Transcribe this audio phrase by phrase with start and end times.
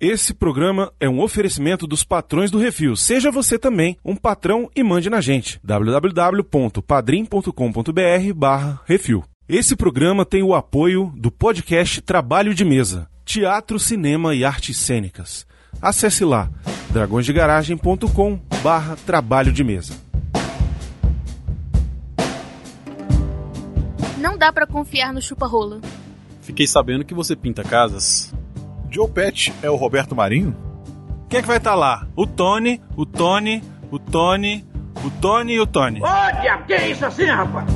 [0.00, 2.96] Esse programa é um oferecimento dos patrões do Refil.
[2.96, 5.60] Seja você também um patrão e mande na gente.
[5.62, 9.22] www.padrim.com.br barra Refil.
[9.46, 15.46] Esse programa tem o apoio do podcast Trabalho de Mesa, Teatro, Cinema e Artes Cênicas.
[15.82, 16.48] Acesse lá
[16.94, 19.92] dragõesdegaragem.com barra Trabalho de Mesa.
[24.16, 25.78] Não dá pra confiar no chupa-rola.
[26.40, 28.32] Fiquei sabendo que você pinta casas.
[28.90, 30.56] Joe Pet é o Roberto Marinho?
[31.28, 32.06] Quem é que vai estar lá?
[32.16, 34.66] O Tony, o Tony, o Tony,
[35.04, 36.00] o Tony e o Tony.
[36.40, 37.66] Diabo, que é isso assim, rapaz?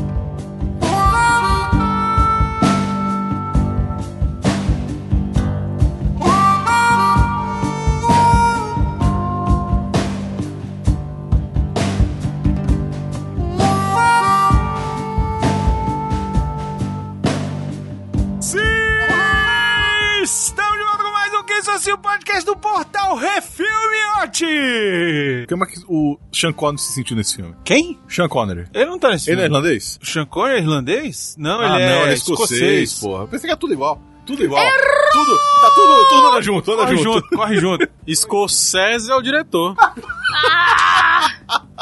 [21.85, 25.47] Assim, o podcast do Portal Refil Miote!
[25.47, 27.55] Como é que o Sean Connery se sentiu nesse filme?
[27.63, 28.01] Quem?
[28.09, 28.65] Sean Connery.
[28.73, 29.55] Ele não tá nesse Ele é filme.
[29.59, 29.99] irlandês?
[30.03, 31.35] O Sean Connery é irlandês?
[31.37, 32.51] Não, ah, ele é, não, ele é escocês.
[32.53, 33.27] escocês, porra.
[33.27, 34.01] Pensei que era tudo igual.
[34.25, 34.67] Tudo igual.
[35.13, 37.13] Tudo, tá tudo, tudo anda junto, anda Corre junto.
[37.13, 37.89] junto, corre junto.
[38.15, 39.77] Scorsese é o diretor.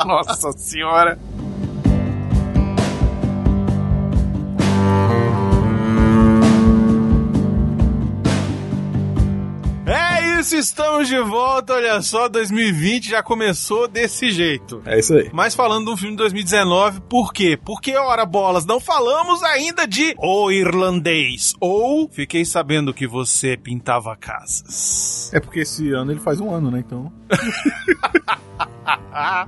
[0.05, 1.16] Nossa senhora.
[10.42, 11.74] Isso, estamos de volta.
[11.74, 14.82] Olha só, 2020 já começou desse jeito.
[14.84, 15.30] É isso aí.
[15.32, 17.56] Mas falando de um filme de 2019, por quê?
[17.56, 21.54] Porque, ora bolas, não falamos ainda de O Irlandês.
[21.60, 25.30] Ou fiquei sabendo que você pintava casas.
[25.32, 26.82] É porque esse ano ele faz um ano, né?
[26.84, 27.12] Então.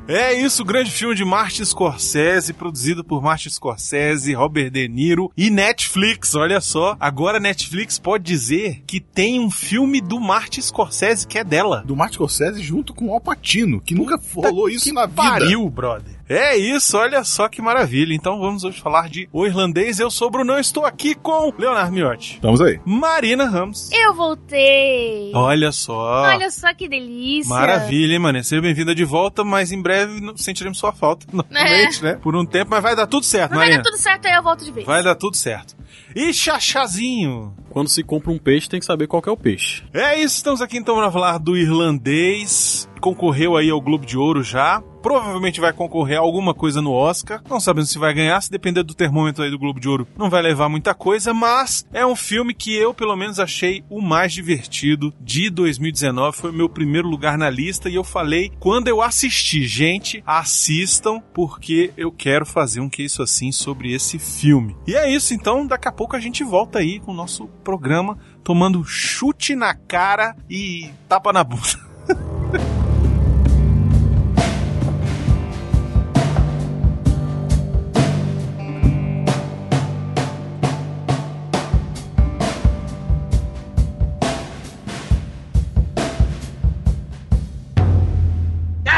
[0.06, 5.32] É isso, o grande filme de Martin Scorsese, produzido por Martin Scorsese, Robert De Niro
[5.36, 6.34] e Netflix.
[6.34, 11.44] Olha só, agora Netflix pode dizer que tem um filme do Martin Scorsese que é
[11.44, 11.82] dela.
[11.86, 15.22] Do Martin Scorsese junto com o Alpatino, que nunca rolou isso na vida.
[15.22, 16.13] Pariu, brother.
[16.26, 18.14] É isso, olha só que maravilha.
[18.14, 19.98] Então vamos hoje falar de O Irlandês.
[20.00, 22.80] Eu sou o Brunão, estou aqui com Leonardo Miotti, Estamos aí.
[22.84, 23.90] Marina Ramos.
[23.92, 25.30] Eu voltei.
[25.34, 26.22] Olha só.
[26.22, 27.48] Olha só que delícia.
[27.54, 28.42] Maravilha, hein, mano?
[28.42, 32.14] Seja bem-vinda de volta, mas em breve não- sentiremos sua falta, normalmente, né?
[32.14, 33.82] Por um tempo, mas vai dar tudo certo, Mas vai Marina.
[33.82, 34.86] dar tudo certo, aí eu volto de vez.
[34.86, 35.74] Vai dar tudo certo.
[36.14, 37.54] E Chachazinho?
[37.70, 39.82] Quando se compra um peixe, tem que saber qual é o peixe.
[39.92, 42.88] É isso, estamos aqui então para falar do irlandês.
[43.00, 44.82] Concorreu aí ao Globo de Ouro já.
[45.02, 47.42] Provavelmente vai concorrer a alguma coisa no Oscar.
[47.50, 50.30] Não sabemos se vai ganhar, se depender do termômetro aí do Globo de Ouro, não
[50.30, 54.32] vai levar muita coisa, mas é um filme que eu, pelo menos, achei o mais
[54.32, 56.38] divertido de 2019.
[56.38, 59.66] Foi o meu primeiro lugar na lista e eu falei quando eu assisti.
[59.66, 64.74] Gente, assistam, porque eu quero fazer um que isso assim sobre esse filme.
[64.86, 68.18] E é isso, então, daqui a pouco a gente volta aí com o nosso programa
[68.42, 71.62] tomando chute na cara e tapa na bunda.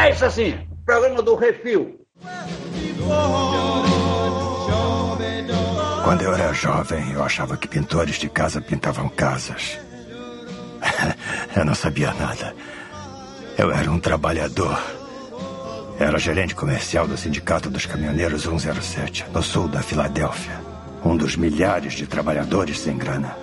[0.07, 1.99] É isso assim, programa do Refil.
[6.07, 9.77] Quando eu era jovem, eu achava que pintores de casa pintavam casas.
[11.57, 12.55] Eu não sabia nada.
[13.59, 14.81] Eu era um trabalhador.
[15.99, 20.61] Era gerente comercial do Sindicato dos Caminhoneiros 107, no sul da Filadélfia.
[21.05, 23.37] Um dos milhares de trabalhadores sem grana.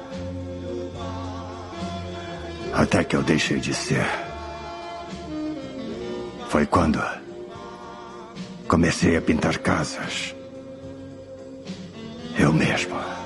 [2.72, 4.08] Até que eu deixei de ser.
[6.48, 7.04] Foi quando
[8.70, 10.34] comecei a pintar casas.
[12.38, 13.23] Eu mesmo.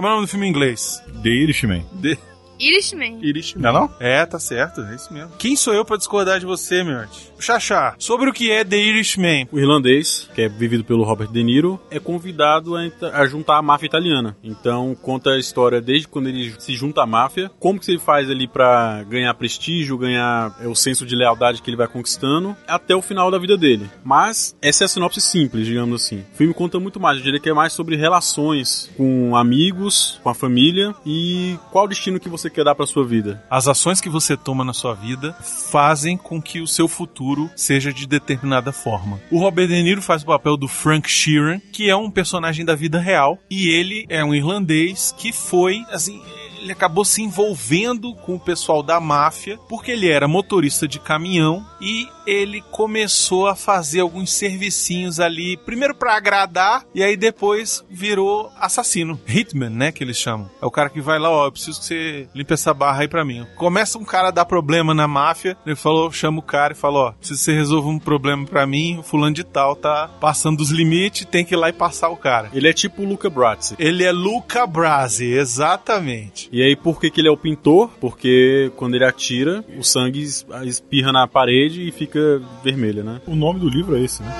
[0.00, 0.98] Como é o nome do filme em inglês?
[1.22, 1.84] The Irishman.
[2.00, 2.16] The
[2.60, 3.18] Irishman.
[3.22, 3.62] Irishman.
[3.62, 3.90] Não é não?
[3.98, 5.30] É, tá certo, é isso mesmo.
[5.38, 7.30] Quem sou eu pra discordar de você, Miotti?
[7.40, 9.48] Xaxá, sobre o que é The Irishman.
[9.50, 12.82] O irlandês, que é vivido pelo Robert De Niro, é convidado a,
[13.14, 14.36] a juntar a máfia italiana.
[14.44, 18.28] Então conta a história desde quando ele se junta à máfia, como que ele faz
[18.28, 22.94] ali pra ganhar prestígio, ganhar é, o senso de lealdade que ele vai conquistando, até
[22.94, 23.88] o final da vida dele.
[24.04, 26.24] Mas essa é a sinopse simples, digamos assim.
[26.34, 30.28] O filme conta muito mais, eu diria que é mais sobre relações com amigos, com
[30.28, 33.42] a família e qual o destino que você você quer dar pra sua vida.
[33.48, 37.92] As ações que você toma na sua vida fazem com que o seu futuro seja
[37.92, 39.20] de determinada forma.
[39.30, 42.74] O Robert De Niro faz o papel do Frank Sheeran, que é um personagem da
[42.74, 46.20] vida real, e ele é um irlandês que foi, assim,
[46.60, 51.64] ele acabou se envolvendo com o pessoal da máfia, porque ele era motorista de caminhão
[51.80, 58.50] e ele começou a fazer alguns servicinhos ali, primeiro pra agradar e aí depois virou
[58.60, 60.50] assassino, hitman, né, que eles chamam.
[60.60, 63.08] É o cara que vai lá, ó, eu preciso que você limpe essa barra aí
[63.08, 63.46] pra mim.
[63.56, 67.06] Começa um cara a dar problema na máfia, ele falou, chama o cara e falou,
[67.06, 70.58] ó, preciso que você resolva um problema pra mim, o fulano de tal tá passando
[70.58, 72.50] dos limites, tem que ir lá e passar o cara.
[72.52, 73.74] Ele é tipo o Luca Brasi.
[73.78, 76.49] Ele é Luca Brasi, exatamente.
[76.52, 77.90] E aí, por que, que ele é o pintor?
[78.00, 83.20] Porque quando ele atira, o sangue es- espirra na parede e fica vermelho, né?
[83.26, 84.34] O nome do livro é esse, né?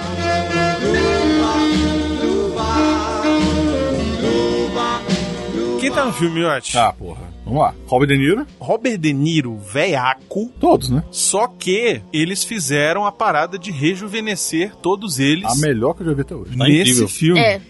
[5.81, 6.77] Quem tá no filme, Miotti?
[6.77, 7.31] Ah, porra.
[7.45, 7.75] Vamos lá.
[7.87, 8.47] Robert De Niro.
[8.59, 11.03] Robert De Niro, veiaco, Todos, né?
[11.11, 16.13] só que eles fizeram a parada de rejuvenescer todos eles A melhor que eu já
[16.13, 16.57] vi até hoje.
[16.57, 17.09] Tá nesse incrível.
[17.09, 17.41] filme.
[17.41, 17.61] É,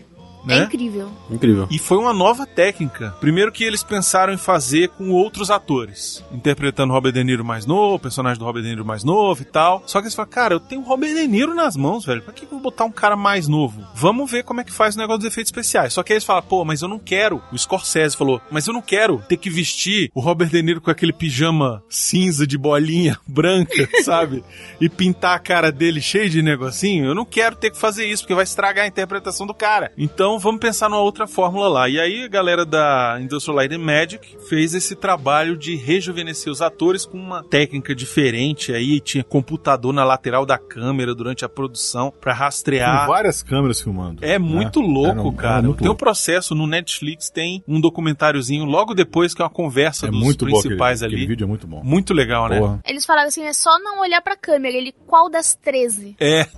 [0.44, 0.60] né?
[0.60, 1.10] é incrível.
[1.31, 1.69] Incrível.
[1.70, 3.14] E foi uma nova técnica.
[3.20, 7.96] Primeiro que eles pensaram em fazer com outros atores, interpretando Robert De Niro mais novo,
[7.96, 9.82] o personagem do Robert De Niro mais novo e tal.
[9.87, 12.22] Só que eles falaram, cara, eu tenho o Robert De Niro nas mãos, velho.
[12.22, 13.84] Pra que eu vou botar um cara mais novo?
[13.94, 15.92] Vamos ver como é que faz o negócio dos efeitos especiais.
[15.92, 17.42] Só que aí eles falaram, pô, mas eu não quero.
[17.52, 20.90] O Scorsese falou, mas eu não quero ter que vestir o Robert De Niro com
[20.90, 24.44] aquele pijama cinza de bolinha branca, sabe?
[24.81, 27.06] E pintar a cara dele cheio de negocinho.
[27.06, 29.92] Eu não quero ter que fazer isso, porque vai estragar a interpretação do cara.
[29.96, 31.88] Então vamos pensar numa outra fórmula lá.
[31.88, 36.61] E aí a galera da Industrial Light and Magic fez esse trabalho de rejuvenescer os
[36.62, 39.00] atores com uma técnica diferente aí.
[39.00, 43.06] Tinha computador na lateral da câmera durante a produção pra Com rastrear.
[43.06, 44.25] várias câmeras filmando.
[44.25, 44.87] É muito né?
[44.87, 45.55] louco, Era um- cara.
[45.59, 49.50] era muito tem um processo no Netflix, tem um documentáriozinho logo depois que é uma
[49.50, 51.26] conversa É dos muito bom aquele, principais aquele ali.
[51.26, 51.83] vídeo, é muito bom.
[51.83, 52.59] Muito legal, né?
[52.59, 52.81] Porra.
[52.87, 54.76] Eles falaram assim, é só não olhar pra câmera.
[54.76, 56.17] Ele, qual das 13?
[56.21, 56.47] É.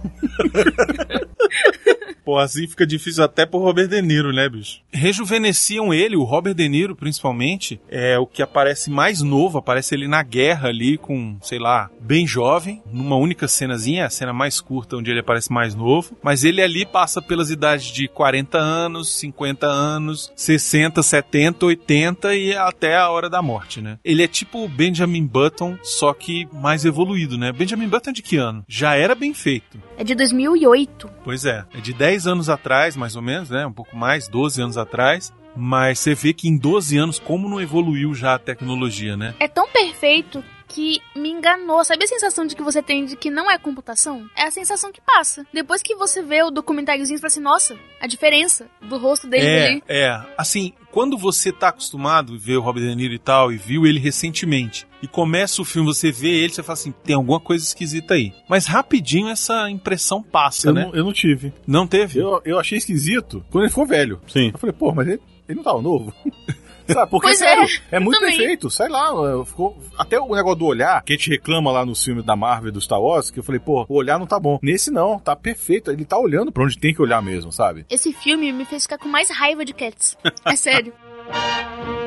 [2.24, 4.80] Pô, assim fica difícil até pro Robert De Niro, né, bicho?
[4.92, 10.06] Rejuvenesciam ele, o Robert De Niro, principalmente, é o que aparece mais novo, aparece ele
[10.06, 14.96] na guerra ali com, sei lá, bem jovem, numa única cenazinha, a cena mais curta
[14.96, 19.66] onde ele aparece mais novo, mas ele ali passa pelas idades de 40 anos, 50
[19.66, 23.98] anos, 60, 70, 80 e até a hora da morte, né?
[24.04, 27.52] Ele é tipo o Benjamin Button, só que mais evoluído, né?
[27.52, 28.64] Benjamin Button é de que ano?
[28.68, 29.78] Já era bem feito.
[30.02, 31.08] É de 2008.
[31.22, 33.64] Pois é, é de 10 anos atrás, mais ou menos, né?
[33.64, 35.32] Um pouco mais, 12 anos atrás.
[35.54, 39.32] Mas você vê que em 12 anos, como não evoluiu já a tecnologia, né?
[39.38, 41.84] É tão perfeito que me enganou.
[41.84, 44.26] Sabe a sensação de que você tem de que não é computação?
[44.36, 45.46] É a sensação que passa.
[45.52, 49.46] Depois que você vê o documentáriozinho, você fala assim, nossa, a diferença do rosto dele
[49.46, 49.84] É, ali.
[49.86, 50.20] é.
[50.36, 53.86] Assim, quando você tá acostumado a ver o Robert De Niro e tal, e viu
[53.86, 57.64] ele recentemente, e começa o filme, você vê ele, você fala assim, tem alguma coisa
[57.64, 58.32] esquisita aí.
[58.48, 60.84] Mas rapidinho essa impressão passa, Eu, né?
[60.84, 61.52] não, eu não tive.
[61.66, 62.20] Não teve?
[62.20, 64.20] Eu, eu achei esquisito quando ele ficou velho.
[64.28, 64.50] Sim.
[64.52, 66.12] Eu falei, pô, mas ele, ele não tava novo.
[66.92, 68.36] Sabe, porque, Pois sério, é, é, muito também.
[68.36, 68.70] perfeito.
[68.70, 69.10] Sei lá,
[69.44, 72.68] ficou, até o negócio do olhar, que a gente reclama lá nos filmes da Marvel
[72.68, 74.58] e do Star Wars, que eu falei, pô, o olhar não tá bom.
[74.62, 75.90] Nesse não, tá perfeito.
[75.90, 77.86] Ele tá olhando pra onde tem que olhar mesmo, sabe?
[77.90, 80.16] Esse filme me fez ficar com mais raiva de Cats.
[80.44, 80.92] É sério.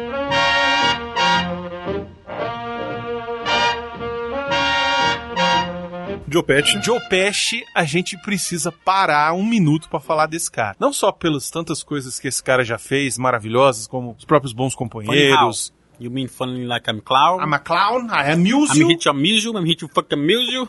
[6.36, 6.82] Joe Pesci.
[6.84, 10.75] Joe Pesci, a gente precisa parar um minuto pra falar desse cara.
[10.77, 14.75] Não só pelas tantas coisas que esse cara já fez, maravilhosas, como os próprios bons
[14.75, 15.74] companheiros.
[15.98, 17.42] You mean funny like I'm clown?
[17.42, 20.20] I'm a clown, I amuse I'm you, hit your amuse you, I'm hit you fucking
[20.20, 20.68] amuse you.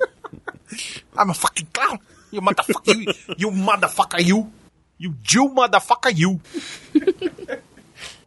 [1.18, 1.98] I'm a fucking clown,
[2.30, 4.52] you motherfucker, you, you motherfucker you,
[4.98, 6.40] you Jill motherfucker you.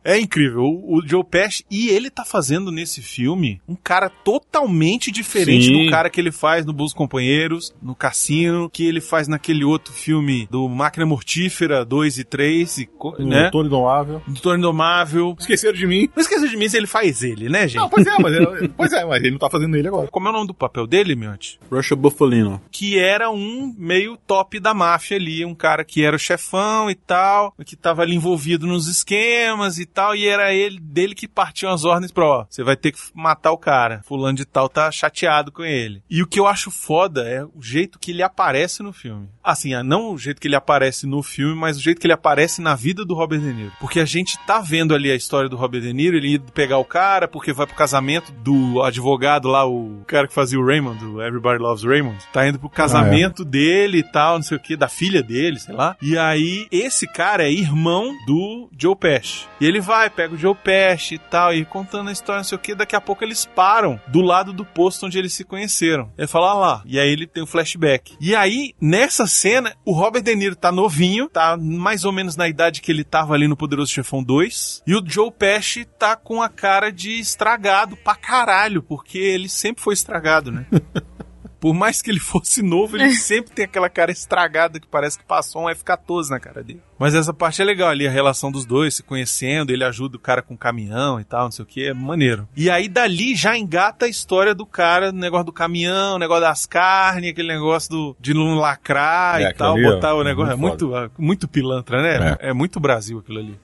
[0.03, 5.11] É incrível, o, o Joe Pesci, e ele tá fazendo nesse filme um cara totalmente
[5.11, 5.85] diferente Sim.
[5.85, 9.93] do cara que ele faz no Bons Companheiros, no Cassino, que ele faz naquele outro
[9.93, 13.49] filme do Máquina Mortífera 2 e 3, e, co- O né?
[13.51, 14.21] Tony Indomável.
[14.27, 15.35] Do Toro Indomável.
[15.39, 16.09] Esqueceram de mim.
[16.15, 17.81] Não esqueça de mim se ele faz ele, né, gente?
[17.81, 20.07] Não, pois é, mas ele, pois é, mas ele não tá fazendo ele agora.
[20.07, 21.59] Como é o nome do papel dele, Miotti?
[21.71, 22.61] Russia Buffalino.
[22.71, 26.95] que era um meio top da máfia ali, um cara que era o chefão e
[26.95, 31.71] tal, que tava ali envolvido nos esquemas e tal, e era ele dele que partiam
[31.71, 34.01] as ordens pra, ó, você vai ter que matar o cara.
[34.05, 36.01] Fulano de tal tá chateado com ele.
[36.09, 39.27] E o que eu acho foda é o jeito que ele aparece no filme.
[39.43, 42.13] Assim, ah, não o jeito que ele aparece no filme, mas o jeito que ele
[42.13, 43.71] aparece na vida do Robert De Niro.
[43.79, 46.77] Porque a gente tá vendo ali a história do Robert De Niro, ele indo pegar
[46.77, 50.99] o cara porque vai pro casamento do advogado lá, o cara que fazia o Raymond,
[50.99, 52.17] do Everybody Loves Raymond.
[52.31, 55.73] Tá indo pro casamento dele e tal, não sei o que, da filha dele, sei
[55.73, 55.95] lá.
[56.01, 59.47] E aí, esse cara é irmão do Joe Pesci.
[59.59, 62.43] E ele ele vai, pega o Joe Pesci e tal, e contando a história, não
[62.43, 65.43] sei o que, daqui a pouco eles param do lado do posto onde eles se
[65.43, 66.11] conheceram.
[66.17, 68.15] Ele fala, ah lá, e aí ele tem um flashback.
[68.19, 72.47] E aí, nessa cena, o Robert De Niro tá novinho, tá mais ou menos na
[72.47, 76.41] idade que ele tava ali no Poderoso Chefão 2, e o Joe Pesci tá com
[76.41, 80.65] a cara de estragado pra caralho, porque ele sempre foi estragado, né?
[81.59, 85.25] Por mais que ele fosse novo, ele sempre tem aquela cara estragada que parece que
[85.25, 86.81] passou um F-14 na cara dele.
[86.97, 90.19] Mas essa parte é legal ali, a relação dos dois, se conhecendo, ele ajuda o
[90.19, 92.47] cara com o caminhão e tal, não sei o que, é maneiro.
[92.57, 96.41] E aí dali já engata a história do cara, o negócio do caminhão, o negócio
[96.41, 100.21] das carnes, aquele negócio do, de não lacrar É, e tal, ali, ó, botar o
[100.21, 100.53] é negócio.
[100.53, 102.37] É muito muito, muito pilantra, né?
[102.39, 102.53] É.
[102.53, 103.59] muito Brasil aquilo ali.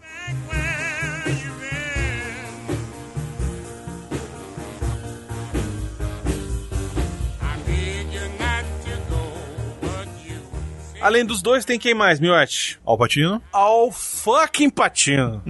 [11.05, 12.79] Além dos dois, tem quem mais, Miotti?
[12.83, 15.43] Alpatino, Al fucking Patino.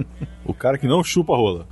[0.44, 1.66] o cara que não chupa rola.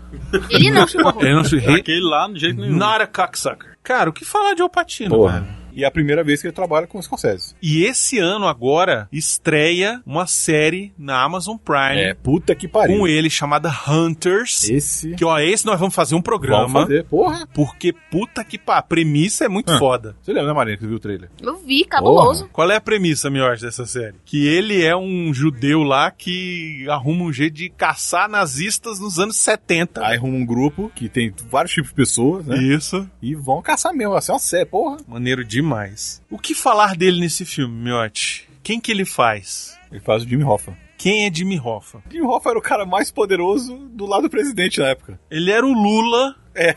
[0.49, 1.27] Ele não chupou rola.
[1.27, 2.77] Ele não se Aquele lá, de jeito nenhum.
[2.77, 3.77] Not a cocksucker.
[3.83, 5.41] Cara, o que falar de Al Pacino, Porra.
[5.41, 5.64] velho?
[5.75, 7.55] E é a primeira vez que ele trabalha com o Scorsese.
[7.63, 12.99] E esse ano agora estreia uma série na Amazon Prime É, puta que pariu.
[12.99, 14.69] com ele chamada Hunters.
[14.69, 15.15] Esse.
[15.15, 16.65] Que ó, esse nós vamos fazer um programa.
[16.67, 17.47] Vamos fazer, porra.
[17.53, 19.79] Porque puta que pá, a premissa é muito Ah.
[19.79, 20.17] foda.
[20.23, 21.31] Você lembra, né, Marina, que viu o trailer?
[21.41, 22.49] Eu vi, cabuloso.
[22.53, 24.15] Qual é a premissa, Miotti, dessa série?
[24.25, 29.37] Que ele é um judeu lá que arruma um jeito de caçar nazistas nos anos
[29.37, 30.05] 70.
[30.07, 32.57] Aí arruma um grupo que tem vários tipos de pessoas, né?
[32.63, 33.09] Isso.
[33.21, 34.15] E vão caçar mesmo.
[34.15, 34.97] Assim, é uma série, porra.
[35.09, 36.23] Maneiro demais.
[36.31, 38.49] O que falar dele nesse filme, Miotti?
[38.63, 39.79] Quem que ele faz?
[39.91, 40.77] Ele faz o Jimmy Hoffa.
[40.99, 42.03] Quem é Jimmy Hoffa?
[42.11, 45.19] Jimmy Hoffa era o cara mais poderoso do lado do presidente na época.
[45.31, 46.37] Ele era o Lula.
[46.55, 46.77] É.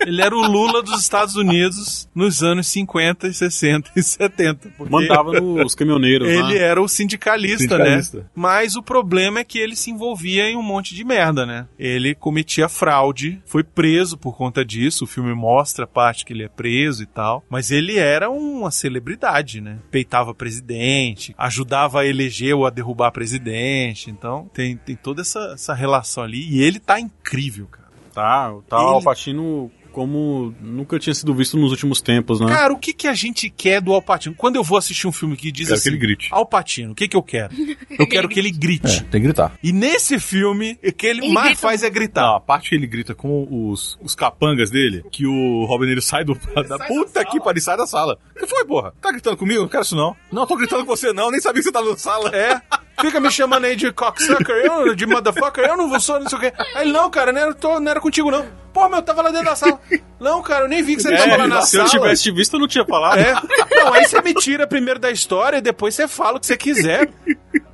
[0.00, 4.68] Ele era o Lula dos Estados Unidos nos anos 50, 60 e 70.
[4.76, 6.28] porque Mandava nos caminhoneiros.
[6.28, 8.18] Ele era o sindicalista, Sindicalista.
[8.18, 8.24] né?
[8.34, 11.66] Mas o problema é que ele se envolvia em um monte de merda, né?
[11.78, 15.04] Ele cometia fraude, foi preso por conta disso.
[15.04, 17.44] O filme mostra a parte que ele é preso e tal.
[17.50, 19.78] Mas ele era uma celebridade, né?
[19.90, 24.10] Peitava presidente, ajudava a eleger ou a derrubar presidente.
[24.10, 26.46] Então tem, tem toda essa, essa relação ali.
[26.48, 27.85] E ele tá incrível, cara.
[28.16, 32.48] Tá, tá Ele- o Alpatino como nunca tinha sido visto nos últimos tempos, né?
[32.48, 34.34] Cara, o que, que a gente quer do Alpatino?
[34.34, 36.28] Quando eu vou assistir um filme que diz Quero assim, que ele grite.
[36.30, 37.54] Alpatino, o que, que eu quero?
[37.98, 39.04] Eu quero que ele grite.
[39.04, 39.52] tem que gritar.
[39.62, 42.26] E nesse filme, o que ele, Ele mais grita faz é gritar.
[42.26, 46.02] Não, a parte que ele grita com os, os capangas dele, que o Robin ele
[46.02, 46.34] sai do.
[46.68, 48.18] da puta que pariu, sai da sala.
[48.34, 48.92] O que foi, porra?
[49.00, 49.62] Tá gritando comigo?
[49.62, 50.14] Não quero isso não.
[50.30, 52.30] Não, tô gritando com você não, nem sabia que você tá na sala.
[52.36, 52.60] É.
[53.00, 56.38] Fica me chamando aí de cocksucker, eu, de motherfucker, eu não vou só, não sei
[56.38, 56.52] o quê.
[56.74, 58.46] Aí ele, não, cara, não era, tô- não era contigo, não.
[58.72, 59.80] Pô, meu, eu tava lá dentro da sala.
[60.20, 61.84] Não, cara, eu nem vi que você tava lá na É, se sala.
[61.84, 63.18] eu tivesse te visto, eu não tinha falado.
[63.18, 63.32] É.
[63.74, 66.56] Não, aí você me tira primeiro da história e depois você fala o que você
[66.56, 67.08] quiser.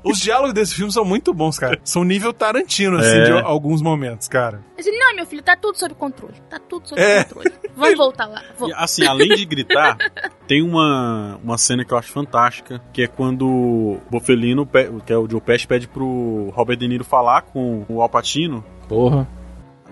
[0.04, 1.80] Os diálogos desse filme são muito bons, cara.
[1.84, 3.24] São nível Tarantino, assim, É.
[3.24, 4.60] de alguns momentos, cara.
[4.84, 6.34] Não, meu filho, tá tudo sob controle.
[6.50, 7.22] Tá tudo sob É.
[7.24, 7.52] controle.
[7.76, 8.42] Vamos voltar lá.
[8.58, 8.74] Vamos.
[8.76, 9.96] assim, além de gritar,
[10.46, 14.68] tem uma, uma cena que eu acho fantástica, que é quando o Bofelino,
[15.06, 19.26] que é o Joe Pesci, pede pro Robert De Niro falar com o Alpatino Porra.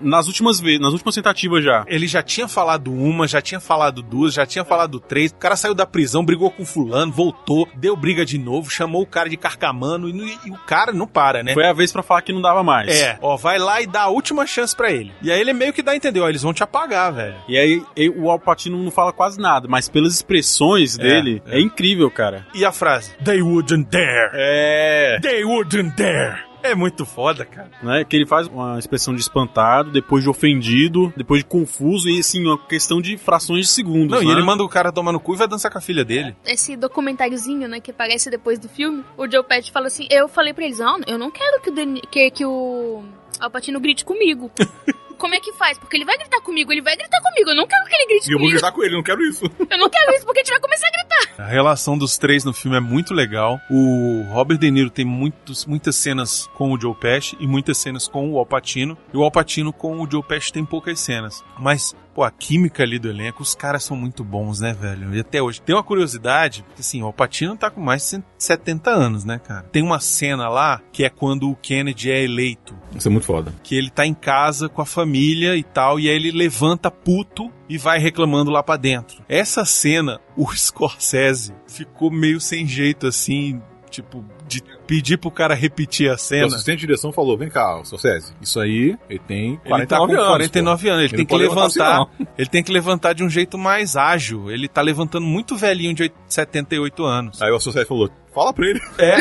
[0.01, 1.83] Nas últimas vezes, nas últimas tentativas já.
[1.87, 5.31] Ele já tinha falado uma, já tinha falado duas, já tinha falado três.
[5.31, 9.05] O cara saiu da prisão, brigou com fulano, voltou, deu briga de novo, chamou o
[9.07, 11.53] cara de carcamano e, e o cara não para, né?
[11.53, 12.89] Foi a vez pra falar que não dava mais.
[12.89, 15.11] É, ó, vai lá e dá a última chance pra ele.
[15.21, 17.35] E aí ele meio que dá a entender, ó, eles vão te apagar, velho.
[17.47, 21.57] E aí e- o Alpatino não fala quase nada, mas pelas expressões É, dele, é.
[21.57, 21.61] é.
[21.61, 22.45] incrível, cara.
[22.53, 23.11] E a frase?
[23.23, 24.31] They wouldn't dare.
[24.33, 25.19] É.
[25.21, 26.50] They wouldn't dare.
[26.63, 27.71] É muito foda, cara.
[27.81, 32.19] Né, que ele faz uma expressão de espantado, depois de ofendido, depois de confuso e
[32.19, 34.11] assim, uma questão de frações de segundos.
[34.17, 34.31] Não, e né?
[34.33, 36.35] ele manda o cara tomar no cu e vai dançar com a filha dele.
[36.45, 40.53] Esse documentáriozinho, né, que aparece depois do filme, o Joe Pesci fala assim, eu falei
[40.53, 43.03] pra eles, não, eu não quero que o, Deni- que, que o
[43.39, 44.51] Alpatino grite comigo.
[45.21, 45.77] Como é que faz?
[45.77, 48.27] Porque ele vai gritar comigo, ele vai gritar comigo, eu não quero que ele grite
[48.27, 48.53] E eu vou comigo.
[48.59, 49.45] gritar com ele, não quero isso.
[49.69, 51.43] Eu não quero isso, porque a gente vai começar a gritar.
[51.43, 53.59] A relação dos três no filme é muito legal.
[53.69, 58.07] O Robert De Niro tem muitos, muitas cenas com o Joe Pesci e muitas cenas
[58.07, 58.97] com o Al Pacino.
[59.13, 61.43] E o Al Pacino com o Joe Pesci tem poucas cenas.
[61.59, 65.13] Mas, pô, a química ali do elenco, os caras são muito bons, né, velho?
[65.15, 65.61] E até hoje.
[65.61, 69.39] Tem uma curiosidade, porque assim, o Al Pacino tá com mais de 70 anos, né,
[69.39, 69.63] cara?
[69.71, 72.75] Tem uma cena lá que é quando o Kennedy é eleito.
[72.95, 73.53] Isso é muito foda.
[73.63, 77.51] Que ele tá em casa com a família e tal, e aí ele levanta puto
[77.69, 79.23] e vai reclamando lá pra dentro.
[79.29, 86.09] Essa cena, o Scorsese ficou meio sem jeito assim, tipo, de pedir pro cara repetir
[86.09, 86.45] a O cena.
[86.47, 90.37] assistente de direção falou: vem cá, Scorsese, isso aí, ele tem 49 Ele tá anos.
[90.37, 93.57] 49 anos, ele, Ele tem que levantar assim, ele tem que levantar de um jeito
[93.57, 94.51] mais ágil.
[94.51, 97.41] Ele tá levantando muito velhinho de 8 78 anos.
[97.41, 98.81] Aí o Scorsese falou: fala pra ele.
[98.97, 99.15] É,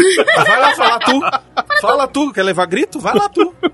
[0.44, 1.20] vai lá falar tu.
[1.80, 2.98] Fala tu, quer levar grito?
[3.00, 3.54] Vai lá tu.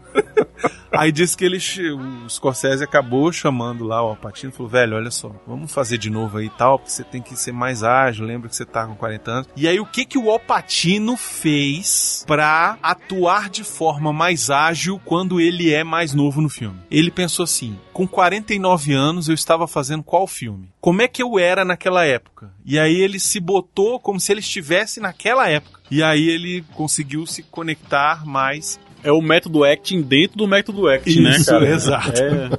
[0.97, 5.11] Aí disse que ele, o Scorsese acabou chamando lá o Alpatino e falou: velho, olha
[5.11, 8.25] só, vamos fazer de novo aí e tal, porque você tem que ser mais ágil,
[8.25, 9.49] lembra que você tá com 40 anos.
[9.57, 15.41] E aí o que que o Alpatino fez pra atuar de forma mais ágil quando
[15.41, 16.79] ele é mais novo no filme?
[16.91, 20.69] Ele pensou assim: com 49 anos eu estava fazendo qual filme?
[20.81, 22.53] Como é que eu era naquela época?
[22.65, 25.81] E aí ele se botou como se ele estivesse naquela época.
[25.91, 31.21] E aí ele conseguiu se conectar mais É o método acting dentro do método acting,
[31.21, 31.69] né, Isso, cara?
[31.69, 32.21] exato.
[32.21, 32.51] É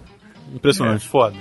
[0.56, 1.06] impressionante.
[1.06, 1.36] É foda.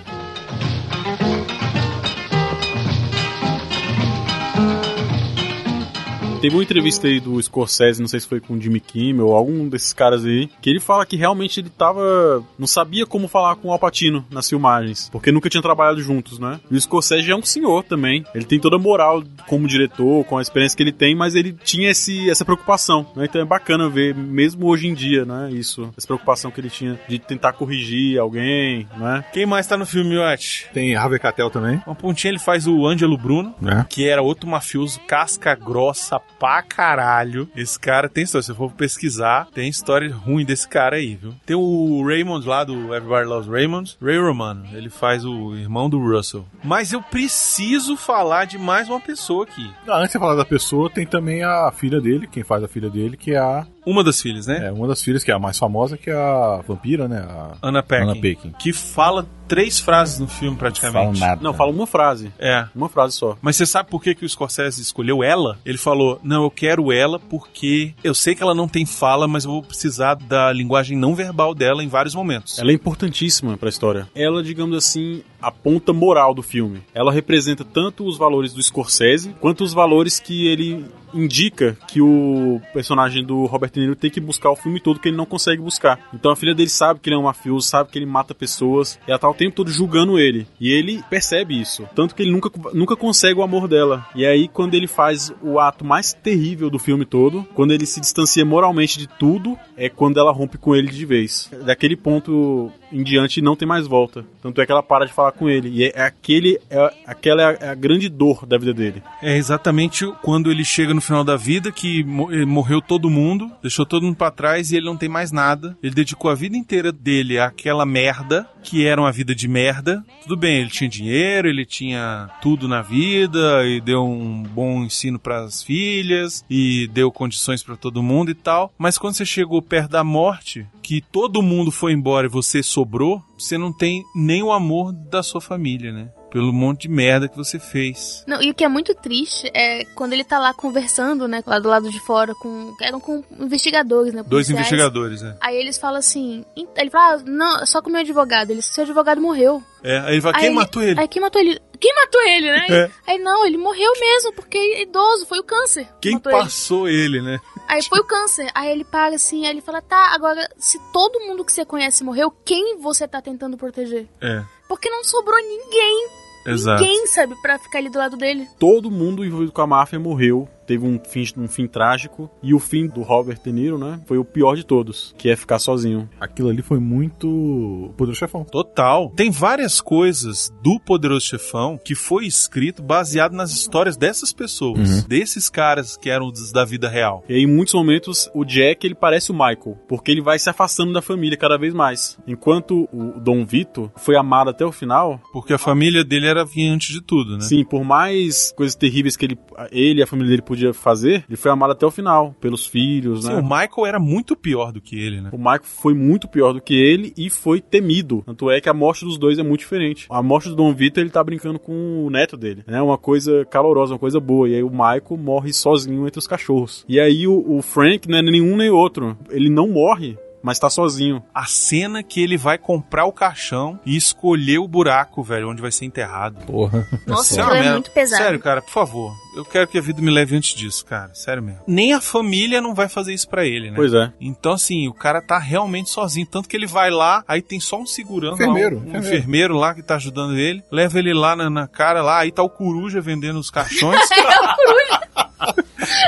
[6.40, 9.34] Teve uma entrevista aí do Scorsese, não sei se foi com o Jimmy Kimmel ou
[9.34, 12.44] algum desses caras aí, que ele fala que realmente ele tava.
[12.58, 16.60] não sabia como falar com o Alpatino nas filmagens, porque nunca tinha trabalhado juntos, né?
[16.70, 18.24] E o Scorsese é um senhor também.
[18.34, 21.56] Ele tem toda a moral como diretor, com a experiência que ele tem, mas ele
[21.64, 23.24] tinha esse, essa preocupação, né?
[23.24, 25.50] Então é bacana ver, mesmo hoje em dia, né?
[25.50, 29.24] Isso, essa preocupação que ele tinha de tentar corrigir alguém, né?
[29.32, 30.68] Quem mais tá no filme, Watch?
[30.72, 31.82] Tem Harvey Keitel também.
[31.86, 33.86] Uma pontinha ele faz o Ângelo Bruno, né?
[33.88, 37.48] que era outro mafioso casca grossa pra caralho.
[37.56, 41.34] Esse cara tem história, se eu for pesquisar, tem história ruim desse cara aí, viu?
[41.44, 45.98] Tem o Raymond lá do Everybody Loves Raymond, Ray Romano, ele faz o irmão do
[45.98, 46.44] Russell.
[46.62, 49.70] Mas eu preciso falar de mais uma pessoa aqui.
[49.88, 52.90] Ah, antes de falar da pessoa, tem também a filha dele, quem faz a filha
[52.90, 53.66] dele, que é a.
[53.84, 54.66] Uma das filhas, né?
[54.66, 57.18] É, uma das filhas, que é a mais famosa, que é a vampira, né?
[57.18, 58.02] A Anna Paquin.
[58.02, 58.52] Anna Paquin.
[58.58, 61.20] Que fala três frases no filme praticamente.
[61.20, 61.40] nada.
[61.40, 62.32] Não, fala uma frase.
[62.36, 62.66] É.
[62.74, 63.38] Uma frase só.
[63.40, 65.56] Mas você sabe por que, que o Scorsese escolheu ela?
[65.64, 69.45] Ele falou: Não, eu quero ela porque eu sei que ela não tem fala, mas
[69.45, 72.59] eu vou precisar da linguagem não verbal dela em vários momentos.
[72.59, 74.09] Ela é importantíssima pra história.
[74.12, 76.83] Ela, digamos assim, a ponta moral do filme.
[76.92, 80.85] Ela representa tanto os valores do Scorsese quanto os valores que ele
[81.16, 85.08] indica que o personagem do Robert De Niro tem que buscar o filme todo que
[85.08, 85.99] ele não consegue buscar.
[86.12, 88.99] Então a filha dele sabe que ele é um mafioso, sabe que ele mata pessoas,
[89.06, 90.46] ela tá o tempo todo julgando ele.
[90.61, 91.88] E ele percebe isso.
[91.94, 94.06] Tanto que ele nunca, nunca consegue o amor dela.
[94.14, 98.00] E aí, quando ele faz o ato mais terrível do filme todo, quando ele se
[98.00, 101.50] distancia moralmente de tudo, é quando ela rompe com ele de vez.
[101.64, 104.25] Daquele ponto em diante não tem mais volta.
[104.43, 105.69] Tanto é que ela para de falar com ele.
[105.69, 109.02] E é aquele, é, aquela é a, é a grande dor da vida dele.
[109.23, 113.86] É exatamente quando ele chega no final da vida que ele morreu todo mundo, deixou
[113.86, 115.76] todo mundo pra trás e ele não tem mais nada.
[115.82, 120.04] Ele dedicou a vida inteira dele àquela merda, que era uma vida de merda.
[120.23, 125.19] Tudo bem, ele tinha dinheiro, ele tinha tudo na vida e deu um bom ensino
[125.19, 128.73] pras filhas e deu condições pra todo mundo e tal.
[128.76, 133.23] Mas quando você chegou perto da morte, que todo mundo foi embora e você sobrou,
[133.38, 136.08] você não tem nem o amor da sua família, né?
[136.36, 138.22] Pelo monte de merda que você fez.
[138.26, 141.58] Não, e o que é muito triste é quando ele tá lá conversando, né, lá
[141.58, 142.76] do lado de fora, com.
[142.82, 144.22] Eram com investigadores, né?
[144.22, 144.66] Dois policiais.
[144.66, 145.34] investigadores, né?
[145.40, 146.44] Aí eles falam assim.
[146.76, 148.50] Ele fala, ah, não, só com o meu advogado.
[148.50, 149.62] Ele, seu advogado morreu.
[149.82, 151.00] É, aí ele fala, Aí quem matou ele?
[151.00, 151.58] Aí quem matou ele?
[151.80, 152.66] Quem matou ele, né?
[152.68, 152.90] É.
[153.06, 155.86] Aí não, ele morreu mesmo, porque é idoso, foi o câncer.
[155.86, 156.42] que Quem matou ele.
[156.42, 157.40] passou ele, né?
[157.66, 158.50] Aí foi o câncer.
[158.54, 162.04] Aí ele para assim, aí ele fala, tá, agora, se todo mundo que você conhece
[162.04, 164.06] morreu, quem você tá tentando proteger?
[164.20, 166.25] É, Porque não sobrou ninguém.
[166.47, 166.82] Exato.
[166.82, 168.47] Ninguém, sabe, pra ficar ali do lado dele.
[168.59, 170.49] Todo mundo envolvido com a máfia morreu.
[170.66, 172.30] Teve um fim, um fim trágico.
[172.42, 174.00] E o fim do Robert De Niro, né?
[174.06, 175.14] Foi o pior de todos.
[175.16, 176.08] Que é ficar sozinho.
[176.20, 177.92] Aquilo ali foi muito.
[177.96, 178.44] Poderoso Chefão.
[178.44, 179.10] Total.
[179.16, 185.48] Tem várias coisas do Poderoso Chefão que foi escrito baseado nas histórias dessas pessoas, desses
[185.48, 187.24] caras que eram os da vida real.
[187.28, 189.78] E aí, em muitos momentos, o Jack, ele parece o Michael.
[189.88, 192.18] Porque ele vai se afastando da família cada vez mais.
[192.26, 196.72] Enquanto o Dom Vito foi amado até o final, Porque a família dele era vinha
[196.72, 197.42] antes de tudo, né?
[197.42, 199.38] Sim, por mais coisas terríveis que ele,
[199.70, 203.25] ele e a família dele podia fazer, ele foi amado até o final, pelos filhos,
[203.25, 203.36] Sim, né?
[203.36, 205.30] o Michael era muito pior do que ele, né?
[205.32, 208.23] O Michael foi muito pior do que ele e foi temido.
[208.25, 210.06] Tanto é que a morte dos dois é muito diferente.
[210.10, 212.80] A morte do Dom Vitor, ele tá brincando com o neto dele, né?
[212.80, 214.49] Uma coisa calorosa, uma coisa boa.
[214.49, 216.84] E aí o Michael morre sozinho entre os cachorros.
[216.88, 219.16] E aí o, o Frank não é nenhum nem outro.
[219.30, 220.16] Ele não morre.
[220.47, 221.21] Mas tá sozinho.
[221.35, 225.73] A cena que ele vai comprar o caixão e escolher o buraco, velho, onde vai
[225.73, 226.47] ser enterrado.
[226.47, 226.87] Porra.
[227.04, 228.23] Nossa, Sério é muito pesado.
[228.23, 229.13] Sério, cara, por favor.
[229.37, 231.13] Eu quero que a vida me leve antes disso, cara.
[231.15, 231.63] Sério mesmo.
[231.67, 233.76] Nem a família não vai fazer isso pra ele, né?
[233.76, 234.13] Pois é.
[234.21, 236.28] Então, assim, o cara tá realmente sozinho.
[236.30, 239.17] Tanto que ele vai lá, aí tem só um segurança Enfermeiro, lá, um, um enfermeiro.
[239.17, 240.63] enfermeiro lá que tá ajudando ele.
[240.71, 243.99] Leva ele lá na, na cara, lá, aí tá o coruja vendendo os caixões.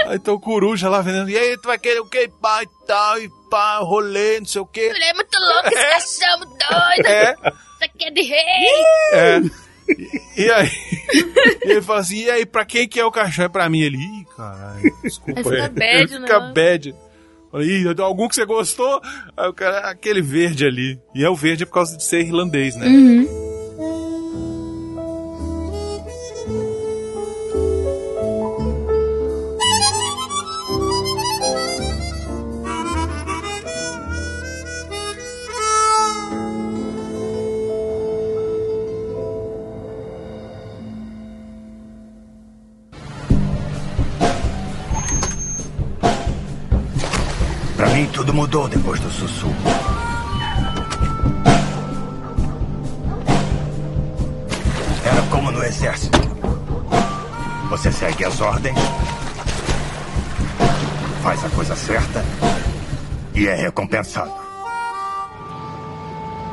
[0.06, 1.30] aí tá o coruja lá vendendo.
[1.30, 2.28] E aí, tu vai querer o que?
[2.40, 4.92] Pá, e tal, e pá, rolê, não sei o quê.
[4.94, 7.06] É muito louco, esse cachorro doido.
[7.06, 8.38] É, Isso aqui é de rei.
[9.12, 9.40] é.
[9.88, 10.70] E, e aí,
[11.64, 13.46] e ele fala assim, e aí, pra quem que é o caixão?
[13.46, 13.80] É pra mim.
[13.80, 15.40] Ele, ih, caralho, desculpa.
[15.40, 15.68] Aí fica aí.
[15.70, 16.52] bad, Ele fica né?
[16.54, 16.94] bad.
[17.54, 19.00] Ih, algum que você gostou?
[19.34, 21.00] Aí o cara, aquele verde ali.
[21.14, 22.87] E é o verde por causa de ser irlandês, né?
[22.87, 23.47] Uhum.
[47.98, 49.56] Mim, tudo mudou depois do sussurro.
[55.04, 56.16] Era como no exército.
[57.70, 58.78] Você segue as ordens,
[61.24, 62.24] faz a coisa certa
[63.34, 64.32] e é recompensado.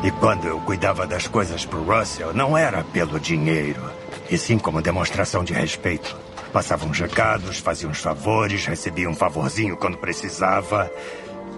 [0.04, 3.84] E quando eu cuidava das coisas pro Russell, não era pelo dinheiro,
[4.32, 6.18] e sim como demonstração de respeito.
[6.52, 10.90] Passavam recados, faziam uns favores, recebia um favorzinho quando precisava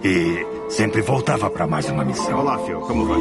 [0.02, 2.38] e sempre voltava para mais uma missão.
[2.40, 3.18] Olá, Phil, como vai?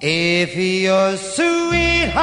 [0.00, 2.18] If your sweetheart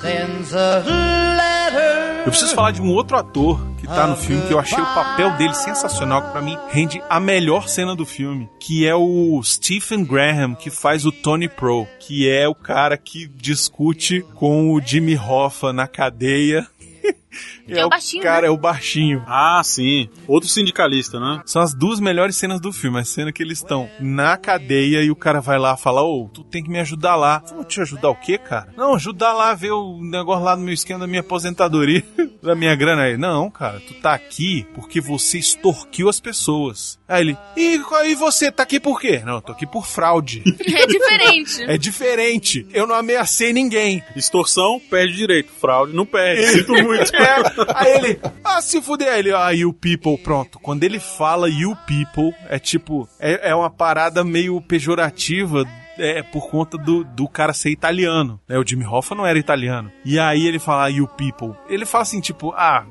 [0.00, 2.20] sends a letter.
[2.26, 5.32] Eu preciso falar de um outro ator tá no filme que eu achei o papel
[5.36, 10.04] dele sensacional, que pra mim rende a melhor cena do filme, que é o Stephen
[10.04, 15.16] Graham, que faz o Tony Pro, que é o cara que discute com o Jimmy
[15.16, 16.66] Hoffa na cadeia.
[17.66, 18.48] Que é o baixinho, cara, né?
[18.48, 19.24] é o baixinho.
[19.26, 20.08] Ah, sim.
[20.26, 21.42] Outro sindicalista, né?
[21.46, 22.98] São as duas melhores cenas do filme.
[22.98, 26.42] A cena que eles estão na cadeia e o cara vai lá falar: Ô, tu
[26.42, 27.42] tem que me ajudar lá.
[27.54, 28.72] Vou te ajudar o quê, cara?
[28.76, 32.02] Não, ajudar lá a ver o negócio lá no meu esquema da minha aposentadoria,
[32.42, 33.16] da minha grana aí.
[33.16, 36.98] Não, cara, tu tá aqui porque você extorquiu as pessoas.
[37.06, 39.22] Aí ele: E, e você tá aqui por quê?
[39.24, 40.42] Não, eu tô aqui por fraude.
[40.80, 41.62] É diferente.
[41.62, 42.66] é diferente.
[42.72, 44.02] Eu não ameacei ninguém.
[44.16, 45.50] Extorsão, perde direito.
[45.52, 46.46] Fraude, não perde.
[46.46, 47.10] Sinto muito.
[47.20, 50.58] É, aí ele, ah, se fuder, Aí ele, ah, you people, pronto.
[50.58, 55.64] Quando ele fala you people, é tipo, é, é uma parada meio pejorativa
[55.98, 58.40] é, por conta do, do cara ser italiano.
[58.48, 58.58] Né?
[58.58, 59.90] O Jimmy Hoffa não era italiano.
[60.04, 61.54] E aí ele fala, you people.
[61.68, 62.86] Ele fala assim, tipo, ah,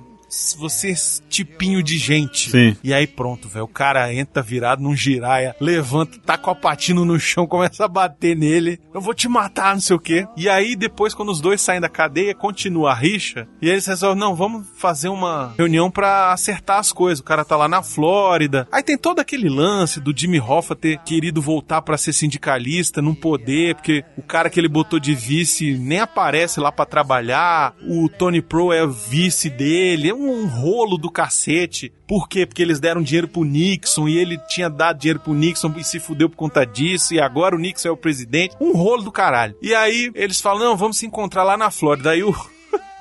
[0.57, 0.95] você é
[1.29, 2.51] tipinho de gente.
[2.51, 2.77] Sim.
[2.83, 3.65] E aí pronto, velho.
[3.65, 7.87] O cara entra virado num giraia, levanta, tá com a patina no chão, começa a
[7.87, 8.79] bater nele.
[8.93, 10.27] Eu vou te matar, não sei o quê.
[10.37, 13.47] E aí depois, quando os dois saem da cadeia, continua a rixa.
[13.61, 17.19] E aí eles resolvem, não, vamos fazer uma reunião pra acertar as coisas.
[17.19, 18.67] O cara tá lá na Flórida.
[18.71, 23.15] Aí tem todo aquele lance do Jimmy Hoffa ter querido voltar pra ser sindicalista, não
[23.15, 27.73] poder, porque o cara que ele botou de vice nem aparece lá pra trabalhar.
[27.87, 30.09] O Tony Pro é o vice dele.
[30.09, 31.91] É um rolo do cacete.
[32.07, 32.45] Por quê?
[32.45, 35.99] Porque eles deram dinheiro pro Nixon e ele tinha dado dinheiro pro Nixon e se
[35.99, 37.13] fudeu por conta disso.
[37.13, 38.55] E agora o Nixon é o presidente.
[38.59, 39.55] Um rolo do caralho.
[39.61, 42.11] E aí eles falam: não, vamos se encontrar lá na Flórida.
[42.11, 42.33] Aí o.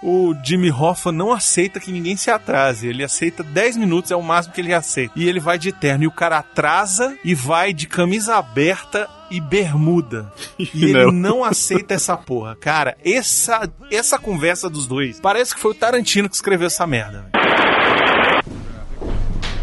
[0.02, 2.87] O Jimmy Hoffa não aceita que ninguém se atrase.
[2.87, 5.12] Ele aceita 10 minutos, é o máximo que ele aceita.
[5.16, 6.04] E ele vai de terno.
[6.04, 10.32] E o cara atrasa e vai de camisa aberta e bermuda.
[10.58, 11.12] E ele Não.
[11.12, 12.54] não aceita essa porra.
[12.56, 17.26] Cara, essa, essa conversa dos dois parece que foi o Tarantino que escreveu essa merda.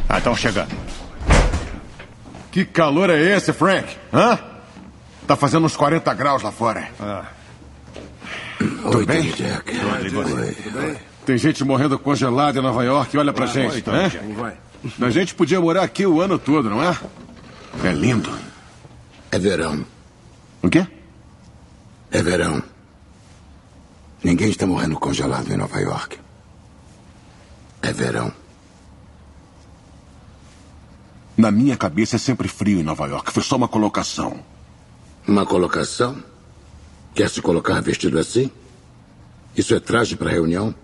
[0.09, 0.69] Ah, estão chegando.
[2.51, 3.87] Que calor é esse, Frank?
[4.13, 4.39] Hã?
[5.27, 6.87] Tá fazendo uns 40 graus lá fora.
[8.57, 9.33] Tudo bem?
[11.25, 13.17] Tem gente morrendo congelada em Nova York.
[13.17, 14.11] Olha pra gente, né?
[15.01, 16.97] A gente podia morar aqui o ano todo, não é?
[17.83, 18.31] É lindo.
[19.31, 19.85] É verão.
[20.61, 20.87] O quê?
[22.11, 22.63] É verão.
[24.23, 26.17] Ninguém está morrendo congelado em Nova York.
[27.81, 28.31] É verão.
[31.37, 33.31] Na minha cabeça é sempre frio em Nova York.
[33.31, 34.39] Foi só uma colocação.
[35.27, 36.23] Uma colocação?
[37.15, 38.51] Quer se colocar vestido assim?
[39.55, 40.75] Isso é traje para reunião?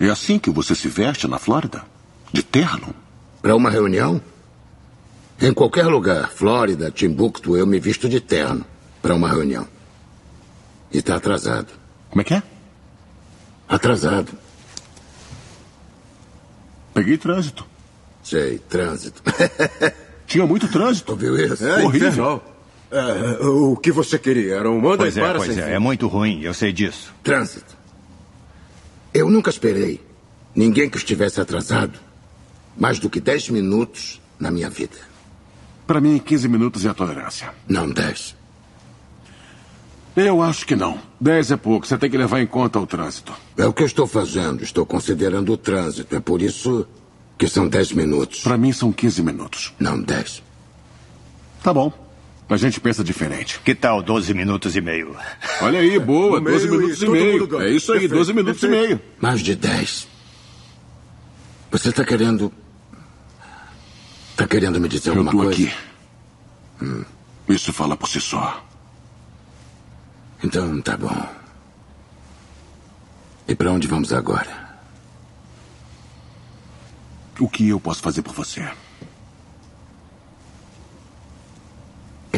[0.00, 1.84] É assim que você se veste na Flórida?
[2.32, 2.92] De terno?
[3.40, 4.20] Para uma reunião?
[5.40, 8.66] Em qualquer lugar, Flórida, Timbuktu, eu me visto de terno
[9.00, 9.66] para uma reunião.
[10.92, 11.68] E está atrasado.
[12.10, 12.42] Como é que é?
[13.68, 14.32] Atrasado.
[16.92, 17.64] Peguei trânsito.
[18.24, 19.22] Sei, trânsito.
[20.26, 21.12] Tinha muito trânsito.
[21.12, 21.64] Ouviu isso?
[21.64, 22.08] É, Horrível.
[22.08, 22.57] infernal.
[22.90, 24.54] É, o que você queria?
[24.54, 25.66] Era um manda Pois e é, para pois sem é.
[25.66, 25.72] fim.
[25.72, 27.12] É muito ruim, eu sei disso.
[27.22, 27.76] Trânsito.
[29.12, 30.00] Eu nunca esperei
[30.54, 31.98] ninguém que estivesse atrasado
[32.76, 34.96] mais do que 10 minutos na minha vida.
[35.86, 37.52] Para mim, 15 minutos é a tolerância.
[37.66, 38.36] Não 10.
[40.16, 40.98] Eu acho que não.
[41.20, 41.86] 10 é pouco.
[41.86, 43.32] Você tem que levar em conta o trânsito.
[43.56, 44.62] É o que eu estou fazendo.
[44.62, 46.14] Estou considerando o trânsito.
[46.14, 46.86] É por isso
[47.36, 48.40] que são 10 minutos.
[48.40, 49.72] Para mim, são 15 minutos.
[49.78, 50.42] Não 10.
[51.62, 52.07] Tá bom.
[52.50, 53.60] A gente pensa diferente.
[53.62, 55.14] Que tal 12 minutos e meio?
[55.60, 57.60] Olha aí, boa, No meio 12 minutos e e, meio.
[57.62, 58.84] É isso aí, Perfeito, 12 minutos perfeito.
[58.84, 59.00] e meio.
[59.20, 60.08] Mais de 10.
[61.70, 62.50] Você tá querendo.
[64.34, 65.52] Tá querendo me dizer Eu alguma tô coisa?
[65.52, 65.72] aqui.
[66.82, 67.04] Hum,
[67.48, 68.64] Isso fala por si só.
[70.42, 71.28] Então, tá bom.
[73.46, 74.68] E pra onde vamos agora?
[77.40, 78.66] O que eu posso fazer por você?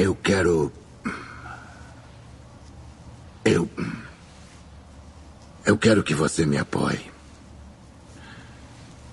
[0.00, 0.72] Eu quero.
[3.44, 3.68] Eu.
[5.66, 7.00] Eu quero que você me apoie.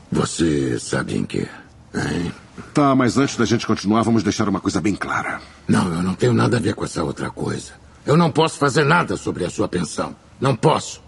[0.09, 1.45] Você sabe em quê?
[1.93, 2.31] Hein?
[2.73, 5.41] Tá, mas antes da gente continuar, vamos deixar uma coisa bem clara.
[5.67, 7.73] Não, eu não tenho nada a ver com essa outra coisa.
[8.05, 10.15] Eu não posso fazer nada sobre a sua pensão.
[10.39, 11.01] Não posso.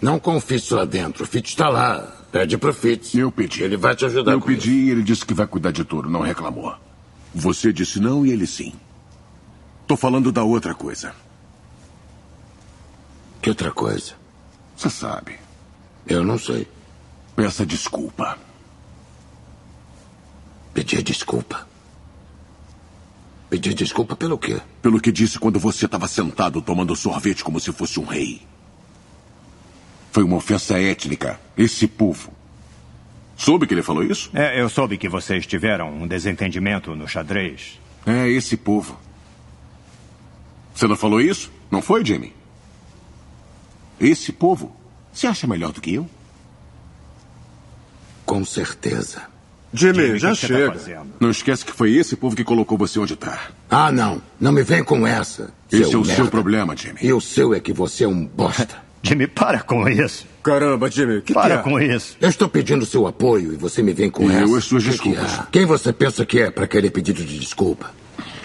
[0.00, 1.24] Não com o Fitz lá dentro.
[1.24, 1.98] O Fitz está lá.
[2.32, 3.14] Pede pro Fitz.
[3.14, 3.64] Eu pedi.
[3.64, 6.22] Ele vai te ajudar Eu pedi e ele disse que vai cuidar de tudo, não
[6.22, 6.74] reclamou.
[7.34, 8.72] Você disse não e ele sim.
[9.90, 11.12] Tô falando da outra coisa.
[13.42, 14.14] Que outra coisa?
[14.76, 15.36] Você sabe.
[16.06, 16.68] Eu não sei.
[17.34, 18.38] Peça desculpa.
[20.72, 21.66] Pedir desculpa.
[23.48, 24.60] Pedir desculpa pelo quê?
[24.80, 28.46] Pelo que disse quando você estava sentado tomando sorvete como se fosse um rei.
[30.12, 31.40] Foi uma ofensa étnica.
[31.58, 32.32] Esse povo.
[33.36, 34.30] Soube que ele falou isso?
[34.34, 37.80] É, eu soube que vocês tiveram um desentendimento no xadrez.
[38.06, 38.96] É, esse povo.
[40.80, 41.52] Você não falou isso?
[41.70, 42.32] Não foi, Jimmy?
[44.00, 44.74] Esse povo.
[45.12, 46.08] Você acha melhor do que eu?
[48.24, 49.24] Com certeza.
[49.74, 50.72] Jimmy, o já que tá chega.
[50.72, 51.10] fazendo?
[51.20, 53.50] Não esquece que foi esse povo que colocou você onde tá.
[53.68, 54.22] Ah, não.
[54.40, 55.52] Não me vem com essa.
[55.70, 56.14] Esse é o merda.
[56.14, 56.98] seu problema, Jimmy.
[57.02, 58.82] E o seu é que você é um bosta.
[59.04, 60.24] Jimmy, para com isso.
[60.42, 61.70] Caramba, Jimmy, que Para que é?
[61.72, 62.16] com isso.
[62.18, 64.56] Eu estou pedindo seu apoio e você me vem com E eu essa.
[64.56, 65.40] as suas Que que desculpas.
[65.40, 65.46] é?
[65.52, 67.92] Quem você pensa que é para querer pedido de desculpa?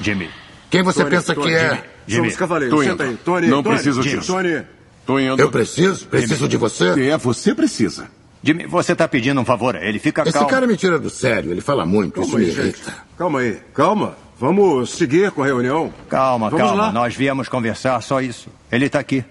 [0.01, 0.29] Jimmy,
[0.69, 1.69] Quem você Tony, pensa Tony, que é?
[1.69, 1.81] Jimmy.
[2.07, 2.77] Jimmy, Somos cavaleiros.
[2.77, 3.11] tô Senta indo.
[3.11, 3.17] aí.
[3.23, 4.33] Tony, Não Tony, preciso Jimmy, disso.
[4.33, 4.63] Tony.
[5.05, 5.39] Tô indo.
[5.41, 6.07] Eu preciso?
[6.07, 7.09] Preciso de você?
[7.09, 8.07] É, você precisa.
[8.43, 9.97] Jimmy, você tá pedindo um favor a ele.
[9.99, 10.47] Fica Esse calmo.
[10.49, 11.51] cara me tira do sério.
[11.51, 12.19] Ele fala muito.
[12.21, 12.63] Isso Calma me aí, gente.
[12.79, 12.93] irrita.
[13.17, 13.57] Calma aí.
[13.73, 14.15] Calma.
[14.39, 15.93] Vamos seguir com a reunião?
[16.09, 16.83] Calma, Vamos calma.
[16.87, 16.91] lá.
[16.91, 18.49] Nós viemos conversar, só isso.
[18.71, 19.23] Ele tá aqui.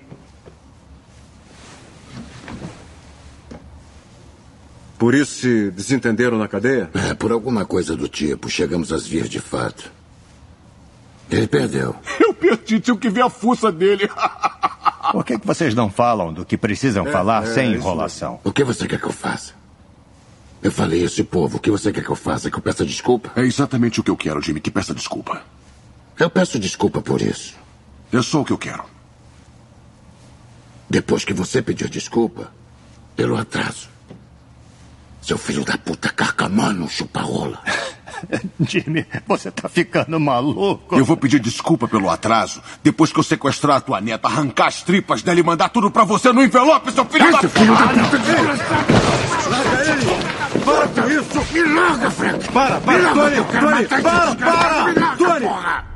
[4.99, 6.89] Por isso se desentenderam na cadeia?
[6.95, 9.91] É, por alguma coisa do tipo, chegamos às vias de fato.
[11.31, 11.97] Ele perdeu.
[12.21, 14.09] Eu perdi, tinha que ver a fuça dele.
[15.13, 18.41] Por que, que vocês não falam do que precisam falar é, sem isso enrolação?
[18.45, 19.53] O que você quer que eu faça?
[20.63, 21.59] Eu falei esse povo.
[21.59, 22.51] O que você quer que eu faça?
[22.51, 23.31] Que eu peça desculpa?
[23.37, 25.43] É exatamente o que eu quero, Jimmy, que peça desculpa.
[26.19, 27.55] Eu peço desculpa por isso.
[28.13, 28.85] É só o que eu quero.
[30.89, 32.51] Depois que você pediu desculpa
[33.17, 33.89] pelo atraso.
[35.21, 37.63] Seu filho da puta carcamano chupa-rola.
[38.61, 40.95] Jimmy, você tá ficando maluco.
[40.97, 42.63] Eu vou pedir desculpa pelo atraso.
[42.83, 46.05] Depois que eu sequestrar a tua neta, arrancar as tripas dela e mandar tudo pra
[46.05, 47.51] você no envelope, seu filho da puta!
[50.65, 51.53] Para com isso!
[51.53, 52.53] Me larga, Frank!
[52.53, 53.37] Para, para, Tony!
[53.37, 54.03] Tony!
[54.03, 55.17] Para, para!
[55.17, 55.94] Tony!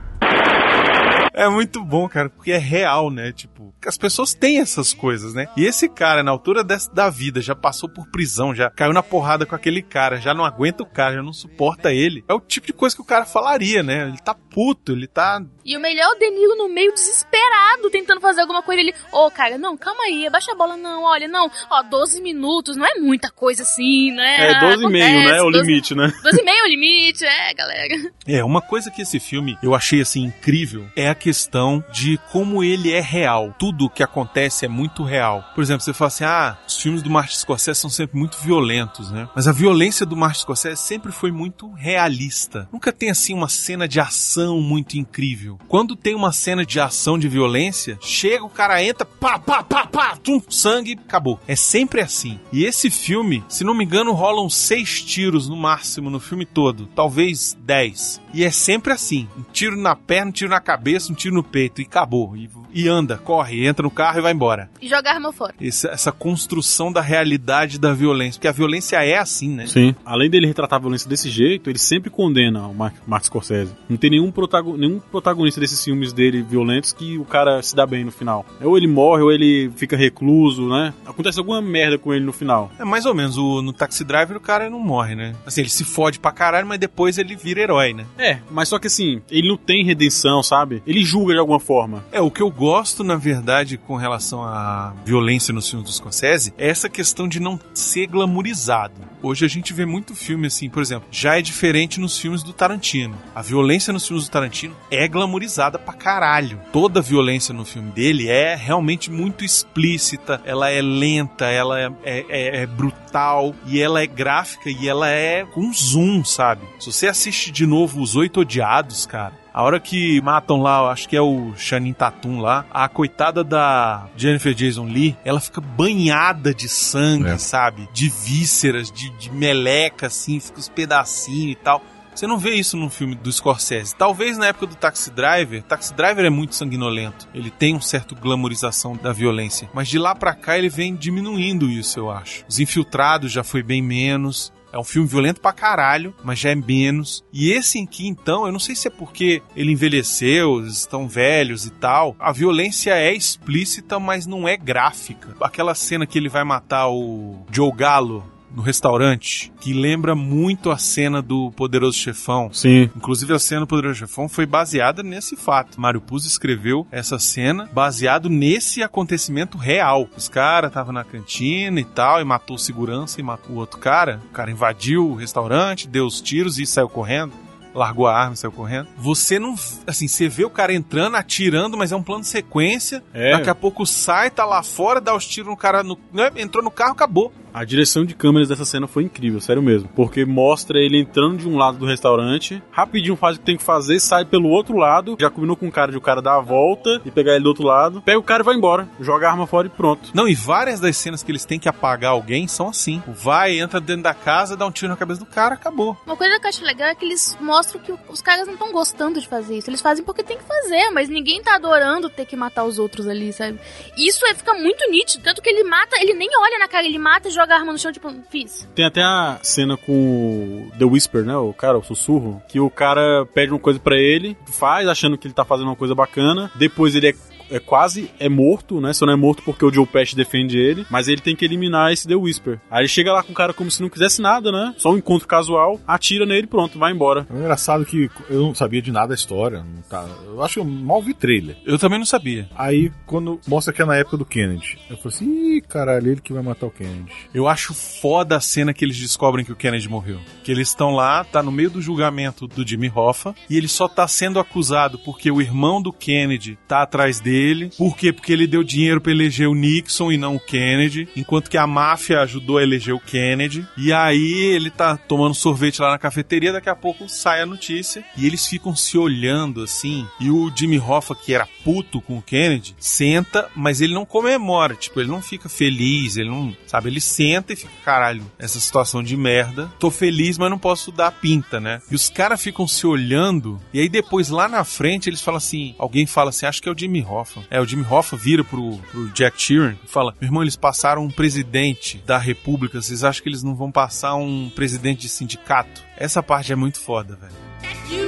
[1.38, 3.30] É muito bom, cara, porque é real, né?
[3.30, 5.46] Tipo, que as pessoas têm essas coisas, né?
[5.56, 9.04] E esse cara, na altura dessa, da vida, já passou por prisão, já caiu na
[9.04, 12.24] porrada com aquele cara, já não aguenta o cara, já não suporta ele.
[12.28, 14.08] É o tipo de coisa que o cara falaria, né?
[14.08, 15.40] Ele tá puto, ele tá.
[15.64, 18.80] E o melhor é o Deniro no meio desesperado, tentando fazer alguma coisa.
[18.80, 21.48] Ele, ô, cara, não, calma aí, abaixa a bola, não, olha, não.
[21.70, 24.50] Ó, 12 minutos, não é muita coisa assim, né?
[24.50, 25.38] É 12 e meio, Acontece, né?
[25.38, 26.12] É o 12 limite, né?
[26.20, 28.12] 12 e meio é o limite, é, galera.
[28.26, 32.64] É, uma coisa que esse filme eu achei assim incrível é a questão de como
[32.64, 33.54] ele é real.
[33.58, 35.44] Tudo que acontece é muito real.
[35.54, 39.10] Por exemplo, você fala assim: ah, os filmes do Martin Scorsese são sempre muito violentos,
[39.10, 39.28] né?
[39.36, 42.66] Mas a violência do Martin Scorsese sempre foi muito realista.
[42.72, 45.58] Nunca tem assim uma cena de ação muito incrível.
[45.68, 49.86] Quando tem uma cena de ação de violência, chega, o cara entra, pá, pá, pá,
[49.86, 51.38] pá, tum, sangue, acabou.
[51.46, 52.40] É sempre assim.
[52.50, 56.86] E esse filme, se não me engano, rolam seis tiros no máximo no filme todo.
[56.96, 58.18] Talvez dez.
[58.32, 61.42] E é sempre assim: um tiro na perna, um tiro na cabeça, um tiro no
[61.42, 62.36] peito e acabou.
[62.36, 64.70] E, e anda, corre, entra no carro e vai embora.
[64.80, 65.54] E jogar a arma fora.
[65.60, 68.38] Essa, essa construção da realidade da violência.
[68.38, 69.66] Porque a violência é assim, né?
[69.66, 69.94] Sim.
[70.04, 73.72] Além dele retratar a violência desse jeito, ele sempre condena o Mar Martin Scorsese.
[73.88, 77.86] Não tem nenhum, protago nenhum protagonista desses filmes dele violentos que o cara se dá
[77.86, 78.46] bem no final.
[78.60, 80.94] Ou ele morre, ou ele fica recluso, né?
[81.06, 82.70] Acontece alguma merda com ele no final.
[82.78, 83.36] É mais ou menos.
[83.36, 85.34] O, no Taxi Driver o cara não morre, né?
[85.46, 88.06] Assim, ele se fode pra caralho, mas depois ele vira herói, né?
[88.16, 90.82] É, mas só que assim, ele não tem redenção, sabe?
[90.86, 92.04] Ele julga de alguma forma.
[92.12, 96.52] É, o que eu gosto, na verdade, com relação à violência nos filmes do Scorsese,
[96.58, 98.94] é essa questão de não ser glamourizado.
[99.20, 102.52] Hoje a gente vê muito filme assim, por exemplo, já é diferente nos filmes do
[102.52, 103.16] Tarantino.
[103.34, 106.60] A violência nos filmes do Tarantino é glamourizada pra caralho.
[106.72, 111.90] Toda a violência no filme dele é realmente muito explícita, ela é lenta, ela é,
[112.04, 116.62] é- é- é brutal e ela é gráfica e ela é com zoom, sabe?
[116.78, 121.08] Se você assiste de novo Os Oito Odiados, cara, a hora que matam lá, acho
[121.08, 126.54] que é o Shanin Tatum lá, a coitada da Jennifer Jason Lee, ela fica banhada
[126.54, 127.38] de sangue, É.
[127.38, 127.88] sabe?
[127.92, 131.82] De vísceras, de, de meleca, assim, fica os pedacinhos e tal.
[132.14, 133.94] Você não vê isso no filme do Scorsese.
[133.96, 137.28] Talvez na época do Taxi Driver, Taxi Driver é muito sanguinolento.
[137.34, 139.68] Ele tem um certo glamorização da violência.
[139.74, 142.44] Mas de lá pra cá ele vem diminuindo isso, eu acho.
[142.48, 144.52] Os Infiltrados já foi bem menos.
[144.72, 147.24] É um filme violento pra caralho, mas já é menos.
[147.32, 151.66] E esse aqui, então, eu não sei se é porque ele envelheceu, eles estão velhos
[151.66, 152.14] e tal.
[152.18, 155.36] A violência é explícita, mas não é gráfica.
[155.40, 158.24] Aquela cena que ele vai matar o Joe Gallo
[158.58, 162.50] no restaurante, que lembra muito a cena do Poderoso Chefão.
[162.52, 162.90] Sim.
[162.96, 165.80] Inclusive a cena do Poderoso Chefão foi baseada nesse fato.
[165.80, 170.08] Mário Puzo escreveu essa cena baseado nesse acontecimento real.
[170.16, 173.78] Os caras estavam na cantina e tal, e matou o segurança e matou o outro
[173.78, 174.20] cara.
[174.28, 177.32] O cara invadiu o restaurante, deu os tiros e saiu correndo.
[177.74, 178.88] Largou a arma e saiu correndo.
[178.96, 179.54] Você não.
[179.86, 183.04] Assim, você vê o cara entrando, atirando, mas é um plano de sequência.
[183.14, 183.36] É.
[183.36, 185.84] Daqui a pouco sai, tá lá fora, dá os tiros no cara.
[185.84, 187.32] No, né, entrou no carro, acabou.
[187.58, 189.88] A direção de câmeras dessa cena foi incrível, sério mesmo.
[189.88, 193.64] Porque mostra ele entrando de um lado do restaurante, rapidinho faz o que tem que
[193.64, 196.40] fazer, sai pelo outro lado, já combinou com o cara de o cara dar a
[196.40, 199.32] volta e pegar ele do outro lado, pega o cara e vai embora, joga a
[199.32, 200.12] arma fora e pronto.
[200.14, 203.02] Não, e várias das cenas que eles têm que apagar alguém são assim.
[203.08, 205.96] Vai, entra dentro da casa, dá um tiro na cabeça do cara, acabou.
[206.06, 208.70] Uma coisa que eu acho legal é que eles mostram que os caras não estão
[208.70, 209.68] gostando de fazer isso.
[209.68, 213.08] Eles fazem porque tem que fazer, mas ninguém tá adorando ter que matar os outros
[213.08, 213.58] ali, sabe?
[213.96, 215.24] Isso é, fica muito nítido.
[215.24, 217.72] Tanto que ele mata, ele nem olha na cara, ele mata e joga a arma
[217.72, 218.68] no chão, tipo, fiz.
[218.74, 221.36] Tem até a cena com o The Whisper, né?
[221.36, 222.42] O cara, o sussurro.
[222.48, 225.76] Que o cara pede uma coisa pra ele, faz, achando que ele tá fazendo uma
[225.76, 226.50] coisa bacana.
[226.56, 227.14] Depois ele é,
[227.50, 228.92] é quase é morto, né?
[228.92, 230.86] Só não é morto porque o Joe Pesci defende ele.
[230.90, 232.60] Mas ele tem que eliminar esse The Whisper.
[232.70, 234.74] Aí ele chega lá com o cara como se não quisesse nada, né?
[234.78, 237.26] Só um encontro casual, atira nele e pronto, vai embora.
[237.32, 239.64] É engraçado que eu não sabia de nada da história.
[239.88, 241.56] tá- Eu acho que eu mal vi trailer.
[241.64, 242.48] Eu também não sabia.
[242.56, 246.20] Aí, quando mostra que é na época do Kennedy, eu falei assim: ih, caralho, ele
[246.20, 247.10] que vai matar o Kennedy.
[247.34, 250.18] Eu acho foda a cena que eles descobrem que o Kennedy morreu.
[250.44, 253.88] Que eles estão lá, tá no meio do julgamento do Jimmy Hoffa, e ele só
[253.88, 257.37] tá sendo acusado porque o irmão do Kennedy tá atrás dele.
[257.76, 258.12] Por quê?
[258.12, 261.66] Porque ele deu dinheiro pra eleger o Nixon e não o Kennedy, enquanto que a
[261.66, 263.66] máfia ajudou a eleger o Kennedy.
[263.76, 268.04] E aí ele tá tomando sorvete lá na cafeteria, daqui a pouco sai a notícia,
[268.16, 272.22] e eles ficam se olhando assim, e o Jimmy Hoffa, que era puto com o
[272.22, 277.00] Kennedy, senta, mas ele não comemora, tipo, ele não fica feliz, ele não, sabe, ele
[277.00, 281.60] senta e fica, caralho, essa situação de merda, tô feliz, mas não posso dar pinta,
[281.60, 281.80] né?
[281.90, 285.74] E os caras ficam se olhando, e aí depois lá na frente eles falam assim,
[285.78, 287.27] alguém fala assim, acho que é o Jimmy Hoffa.
[287.50, 291.04] É, o Jimmy Hoffa vira pro, pro Jack Sheeran e fala, meu irmão, eles passaram
[291.04, 295.82] um presidente da república, vocês acham que eles não vão passar um presidente de sindicato?
[295.96, 298.07] Essa parte é muito foda, velho.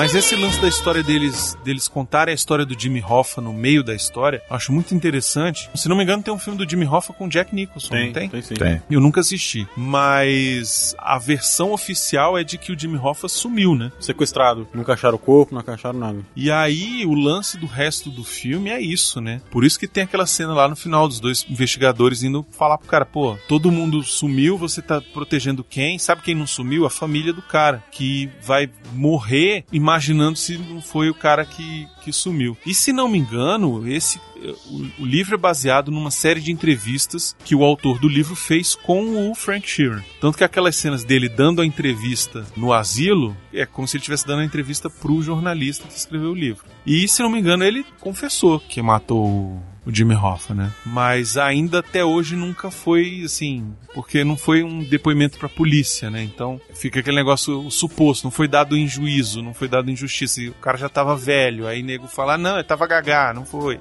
[0.00, 3.84] Mas esse lance da história deles, deles contarem a história do Jimmy Hoffa no meio
[3.84, 5.68] da história, eu acho muito interessante.
[5.74, 8.30] Se não me engano, tem um filme do Jimmy Hoffa com Jack Nicholson, não tem?
[8.30, 8.54] tem sim.
[8.54, 8.80] Tem.
[8.90, 9.68] Eu nunca assisti.
[9.76, 13.92] Mas a versão oficial é de que o Jimmy Hoffa sumiu, né?
[14.00, 14.66] Sequestrado.
[14.72, 16.20] Nunca acharam o corpo, não acharam nada.
[16.34, 19.42] E aí, o lance do resto do filme é isso, né?
[19.50, 22.88] Por isso que tem aquela cena lá no final dos dois investigadores indo falar pro
[22.88, 25.98] cara, pô, todo mundo sumiu, você tá protegendo quem?
[25.98, 26.86] Sabe quem não sumiu?
[26.86, 32.12] A família do cara, que vai morrer imaginando se não foi o cara que, que
[32.12, 32.56] sumiu.
[32.64, 34.20] E se não me engano, esse
[34.66, 38.74] o, o livro é baseado numa série de entrevistas que o autor do livro fez
[38.74, 40.02] com o Frank Sheeran.
[40.20, 44.26] Tanto que aquelas cenas dele dando a entrevista no asilo é como se ele estivesse
[44.26, 46.64] dando a entrevista pro jornalista que escreveu o livro.
[46.86, 50.72] E se não me engano, ele confessou que matou o Jimmy Hoffa, né?
[50.84, 56.22] Mas ainda até hoje nunca foi assim, porque não foi um depoimento pra polícia, né?
[56.22, 59.96] Então fica aquele negócio o suposto, não foi dado em juízo, não foi dado em
[59.96, 60.40] justiça.
[60.40, 63.80] E o cara já tava velho, aí nego fala, não, ele tava gagá, não foi.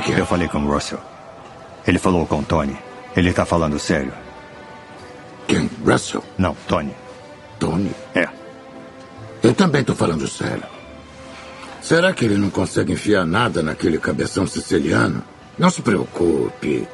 [0.00, 0.20] Que, que é?
[0.20, 0.98] eu falei com o Russell.
[1.86, 2.76] Ele falou com o Tony.
[3.16, 4.12] Ele tá falando sério.
[5.46, 5.70] Quem?
[5.84, 6.22] Russell?
[6.36, 6.94] Não, Tony.
[7.58, 7.92] Tony?
[8.14, 8.28] É.
[9.42, 10.64] Eu também tô falando sério.
[11.80, 15.22] Será que ele não consegue enfiar nada naquele cabeção siciliano?
[15.56, 16.88] Não se preocupe.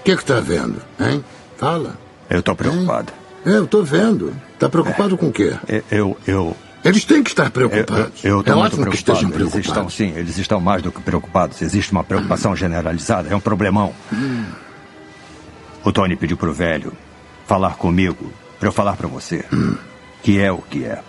[0.00, 1.24] O que que tá vendo, hein?
[1.56, 1.96] Fala.
[2.28, 3.12] Eu tô preocupado.
[3.46, 4.34] É, eu tô vendo.
[4.58, 5.54] Tá preocupado com o quê?
[5.68, 8.24] Eu, eu, eu, Eles têm que estar eu, preocupados.
[8.24, 9.94] eu tô é ótimo que estejam Eles estão, preocupados.
[9.94, 11.62] sim, eles estão mais do que preocupados.
[11.62, 13.28] Existe uma preocupação generalizada.
[13.28, 13.94] É um problemão.
[15.84, 16.92] O Tony pediu pro velho
[17.46, 19.44] falar comigo, pra eu falar pra você.
[20.22, 21.02] Que é o que é.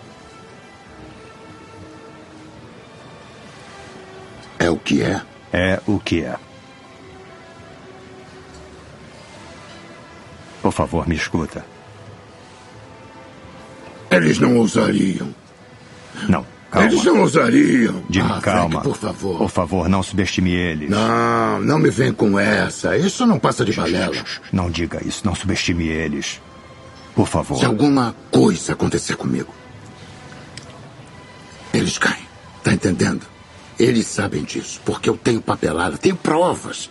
[4.60, 5.22] É o que é?
[5.52, 6.36] É o que é.
[10.62, 11.66] Por favor, me escuta.
[14.10, 15.34] Eles não ousariam.
[16.28, 16.88] Não, calma.
[16.88, 18.04] Eles não ousariam.
[18.10, 18.82] Jimmy, ah, calma.
[18.82, 19.38] Frank, por favor.
[19.38, 20.90] Por favor, não subestime eles.
[20.90, 22.98] Não, não me vem com essa.
[22.98, 24.16] Isso não passa de balela.
[24.52, 26.42] Não diga isso, não subestime eles.
[27.16, 27.58] Por favor.
[27.60, 29.54] Se alguma coisa acontecer comigo,
[31.74, 32.24] eles caem.
[32.64, 33.22] Tá entendendo?
[33.78, 36.90] Eles sabem disso, porque eu tenho papelada, tenho provas.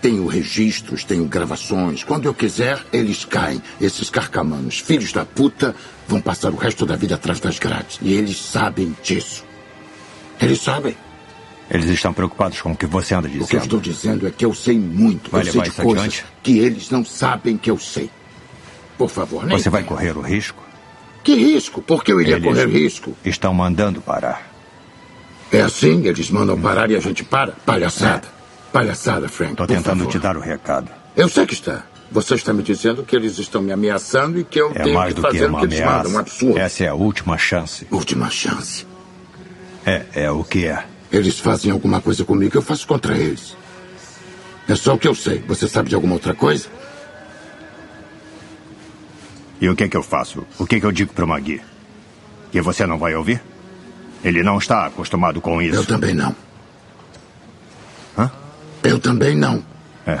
[0.00, 2.02] Tenho registros, tenho gravações.
[2.02, 3.60] Quando eu quiser, eles caem.
[3.80, 5.74] Esses carcamanos, filhos da puta,
[6.08, 7.98] vão passar o resto da vida atrás das grades.
[8.00, 9.44] E eles sabem disso.
[10.40, 10.96] Eles sabem.
[11.70, 13.62] Eles estão preocupados com o que você anda O que eu dizendo.
[13.62, 15.30] estou dizendo é que eu sei muito.
[15.30, 16.24] Vai eu sei de coisas adiante?
[16.42, 18.10] que eles não sabem que eu sei.
[18.96, 20.62] Por favor, nem Você vai correr o risco?
[21.22, 21.82] Que risco?
[21.82, 23.14] Por que eu iria Eles correr risco?
[23.24, 24.50] Estão mandando parar.
[25.52, 26.06] É assim?
[26.06, 27.52] Eles mandam parar e a gente para?
[27.52, 28.39] Palhaçada.
[28.72, 29.52] Palhaçada, Frank.
[29.52, 30.10] Estou tentando favor.
[30.12, 30.88] te dar o recado.
[31.16, 31.82] Eu sei que está.
[32.12, 35.14] Você está me dizendo que eles estão me ameaçando e que eu É tenho mais
[35.14, 35.94] que do que fazer o uma que eles mandam.
[35.94, 36.20] Um ameaça.
[36.20, 36.58] absurdo.
[36.58, 37.86] Essa é a última chance.
[37.90, 38.86] Última chance.
[39.86, 40.84] É, é o que é.
[41.12, 43.56] Eles fazem alguma coisa comigo, eu faço contra eles.
[44.68, 45.38] É só o que eu sei.
[45.48, 46.68] Você sabe de alguma outra coisa?
[49.60, 50.46] E o que é que eu faço?
[50.58, 51.60] O que é que eu digo pro Magui?
[52.50, 53.42] Que você não vai ouvir?
[54.24, 55.76] Ele não está acostumado com isso.
[55.76, 56.34] Eu também não.
[59.00, 59.62] Também não.
[60.06, 60.20] É.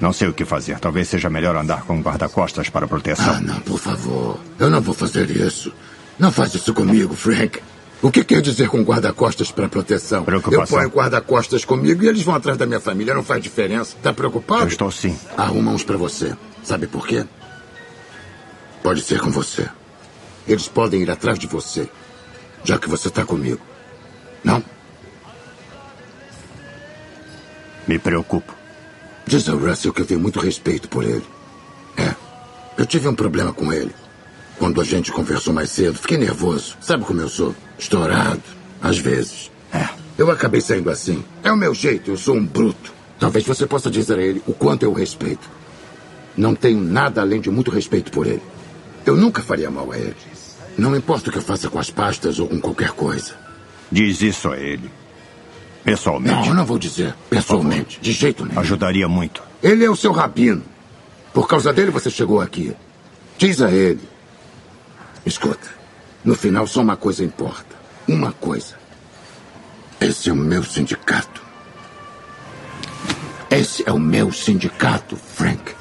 [0.00, 0.78] Não sei o que fazer.
[0.78, 3.34] Talvez seja melhor andar com um guarda-costas para proteção.
[3.34, 4.38] Ah, não, por favor.
[4.58, 5.72] Eu não vou fazer isso.
[6.18, 7.60] Não faz isso comigo, Frank.
[8.02, 10.24] O que quer dizer com guarda-costas para proteção?
[10.24, 10.62] Preocupação.
[10.62, 13.14] Eu ponho guarda-costas comigo e eles vão atrás da minha família.
[13.14, 13.96] Não faz diferença.
[14.02, 14.62] Tá preocupado?
[14.62, 15.18] Eu estou sim.
[15.36, 16.36] Arruma uns para você.
[16.62, 17.24] Sabe por quê?
[18.82, 19.66] Pode ser com você.
[20.46, 21.88] Eles podem ir atrás de você,
[22.62, 23.60] já que você está comigo.
[24.44, 24.62] Não?
[27.86, 28.54] Me preocupo.
[29.26, 31.24] Diz ao Russell que eu tenho muito respeito por ele.
[31.96, 32.14] É.
[32.76, 33.94] Eu tive um problema com ele.
[34.58, 36.76] Quando a gente conversou mais cedo, fiquei nervoso.
[36.80, 37.54] Sabe como eu sou?
[37.78, 38.42] Estourado.
[38.80, 39.50] Às vezes.
[39.72, 39.88] É.
[40.16, 41.24] Eu acabei saindo assim.
[41.42, 42.92] É o meu jeito, eu sou um bruto.
[43.18, 45.48] Talvez você possa dizer a ele o quanto eu o respeito.
[46.36, 48.42] Não tenho nada além de muito respeito por ele.
[49.04, 50.16] Eu nunca faria mal a ele.
[50.76, 53.34] Não importa o que eu faça com as pastas ou com qualquer coisa.
[53.90, 54.90] Diz isso a ele.
[55.86, 56.34] Pessoalmente.
[56.34, 57.14] Não, eu não vou dizer.
[57.30, 58.00] Pessoalmente.
[58.00, 58.58] De jeito nenhum.
[58.58, 59.40] Ajudaria muito.
[59.62, 60.64] Ele é o seu rabino.
[61.32, 62.74] Por causa dele você chegou aqui.
[63.38, 64.00] Diz a ele.
[65.24, 65.68] Escuta,
[66.24, 67.76] no final só uma coisa importa.
[68.08, 68.74] Uma coisa.
[70.00, 71.40] Esse é o meu sindicato.
[73.48, 75.72] Esse é o meu sindicato, Frank.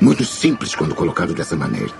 [0.00, 1.92] Muito simples quando colocado dessa maneira.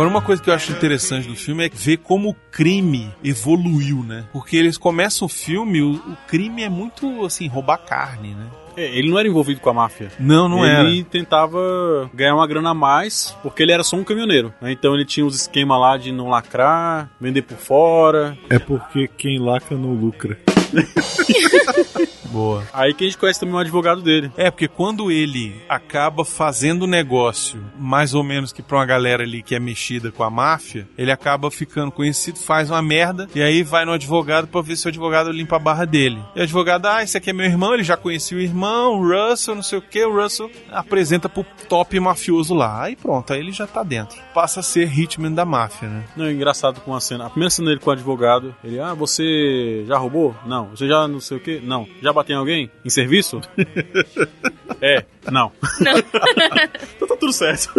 [0.00, 4.02] Agora, uma coisa que eu acho interessante do filme é ver como o crime evoluiu,
[4.02, 4.24] né?
[4.32, 8.46] Porque eles começam o filme, o, o crime é muito, assim, roubar carne, né?
[8.78, 10.10] É, ele não era envolvido com a máfia.
[10.18, 11.04] Não, não ele era.
[11.10, 14.54] tentava ganhar uma grana a mais, porque ele era só um caminhoneiro.
[14.58, 14.72] né?
[14.72, 18.38] Então ele tinha os esquemas lá de não lacrar, vender por fora.
[18.48, 20.38] É porque quem lacra não lucra.
[22.30, 22.62] Boa.
[22.72, 24.30] Aí que a gente conhece também o advogado dele.
[24.36, 29.42] É, porque quando ele acaba fazendo negócio, mais ou menos que pra uma galera ali
[29.42, 33.62] que é mexida com a máfia, ele acaba ficando conhecido, faz uma merda, e aí
[33.62, 36.22] vai no advogado pra ver se o advogado limpa a barra dele.
[36.36, 39.08] E o advogado, ah, esse aqui é meu irmão, ele já conhecia o irmão, o
[39.08, 42.84] Russell, não sei o que, o Russell apresenta pro top mafioso lá.
[42.84, 44.18] Aí pronto, aí ele já tá dentro.
[44.32, 46.04] Passa a ser hitman da máfia, né?
[46.16, 47.26] Não, é engraçado com a cena.
[47.26, 50.34] A primeira cena dele com o advogado, ele, ah, você já roubou?
[50.46, 50.59] Não.
[50.68, 51.60] Você já não sei o quê?
[51.62, 51.88] Não.
[52.02, 52.70] Já bateu em alguém?
[52.84, 53.40] Em serviço?
[54.80, 55.52] é, não.
[55.80, 55.98] Não.
[56.96, 57.72] então tá tudo certo.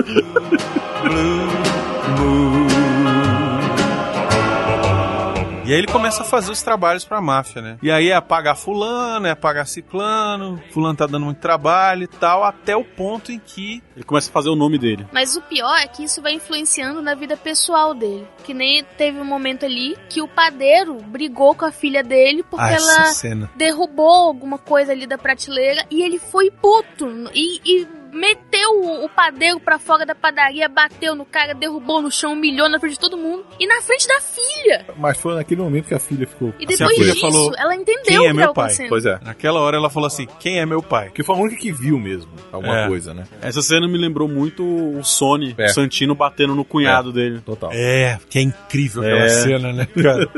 [2.68, 2.71] E
[5.72, 7.78] E aí ele começa a fazer os trabalhos pra máfia, né?
[7.82, 12.44] E aí é apagar fulano, é apagar ciclano, fulano tá dando muito trabalho e tal,
[12.44, 13.82] até o ponto em que...
[13.96, 15.08] Ele começa a fazer o nome dele.
[15.14, 18.28] Mas o pior é que isso vai influenciando na vida pessoal dele.
[18.44, 22.66] Que nem teve um momento ali que o padeiro brigou com a filha dele porque
[22.66, 23.50] Ah, ela cena.
[23.56, 29.10] derrubou alguma coisa ali da prateleira e ele foi puto e, e meteu o, o
[29.10, 33.00] padeiro pra fora da padaria, bateu no cara, derrubou no chão, humilhou na frente de
[33.00, 34.86] todo mundo e na frente da filha.
[34.98, 36.50] Mas foi naquele momento que a filha ficou.
[36.60, 38.74] E Assim, depois a filha disso, falou, ela entendeu Quem o é que meu pai?
[38.90, 39.20] Pois é.
[39.22, 41.10] Naquela hora ela falou assim, quem é meu pai?
[41.14, 42.88] Que foi a única que viu mesmo alguma É.
[42.88, 43.26] coisa, né?
[43.42, 45.66] Essa cena me lembrou muito o Sony, É.
[45.66, 47.42] o Santino batendo no cunhado dele.
[47.46, 47.70] Total.
[47.74, 49.30] É, que é incrível aquela É.
[49.30, 50.30] cena, né, cara?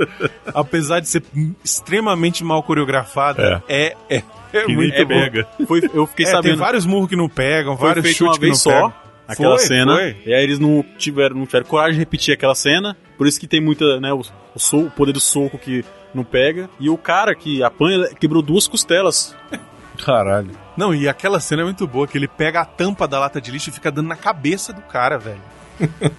[0.53, 1.23] Apesar de ser
[1.63, 4.21] extremamente mal coreografada, é, é,
[4.53, 5.07] é Que muito nem bom.
[5.07, 5.47] pega.
[5.67, 6.51] Foi, eu fiquei É, sabendo.
[6.51, 8.71] tem vários murros que não pegam, foi vários chutes que não vez só.
[8.71, 8.93] pegam.
[9.27, 9.95] Aquela Foi, cena.
[9.95, 10.17] foi.
[10.25, 12.95] E aí eles não tiveram, não tiveram coragem de repetir aquela cena.
[13.17, 14.19] Por isso que tem muita, né, o,
[14.53, 15.83] o, so- o poder do soco que
[16.13, 16.69] não pega.
[16.79, 19.33] E o cara que apanha quebrou duas costelas.
[20.03, 20.51] Caralho.
[20.75, 23.49] Não, e aquela cena é muito boa, que ele pega a tampa da lata de
[23.51, 25.41] lixo e fica dando na cabeça do cara, velho.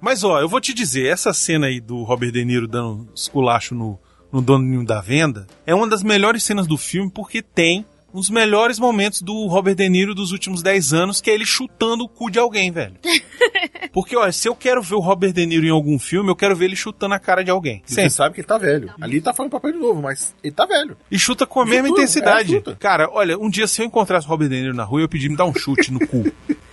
[0.00, 3.74] Mas ó, eu vou te dizer, essa cena aí do Robert De Niro dando esculacho
[3.74, 3.98] no,
[4.32, 8.78] no doninho da venda é uma das melhores cenas do filme porque tem os melhores
[8.78, 12.30] momentos do Robert De Niro dos últimos 10 anos, que é ele chutando o cu
[12.30, 12.94] de alguém, velho.
[13.92, 16.56] Porque, ó, se eu quero ver o Robert De Niro em algum filme, eu quero
[16.56, 17.82] ver ele chutando a cara de alguém.
[17.84, 18.10] Você Sempre.
[18.10, 18.92] sabe que ele tá velho.
[19.00, 20.96] Ali tá fazendo papel de novo, mas ele tá velho.
[21.10, 22.56] E chuta com a mesma Chuta, intensidade.
[22.56, 22.60] é.
[22.76, 25.08] Cara, olha, um dia se eu encontrasse o Robert De Niro na rua, eu ia
[25.08, 26.24] pedir me dá um chute no cu.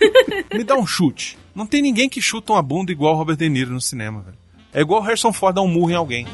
[0.54, 1.36] me dá um chute.
[1.54, 4.36] Não tem ninguém que chuta uma bunda igual o Robert De Niro no cinema, velho.
[4.72, 6.26] É igual o Harrison Ford dar um murro em alguém.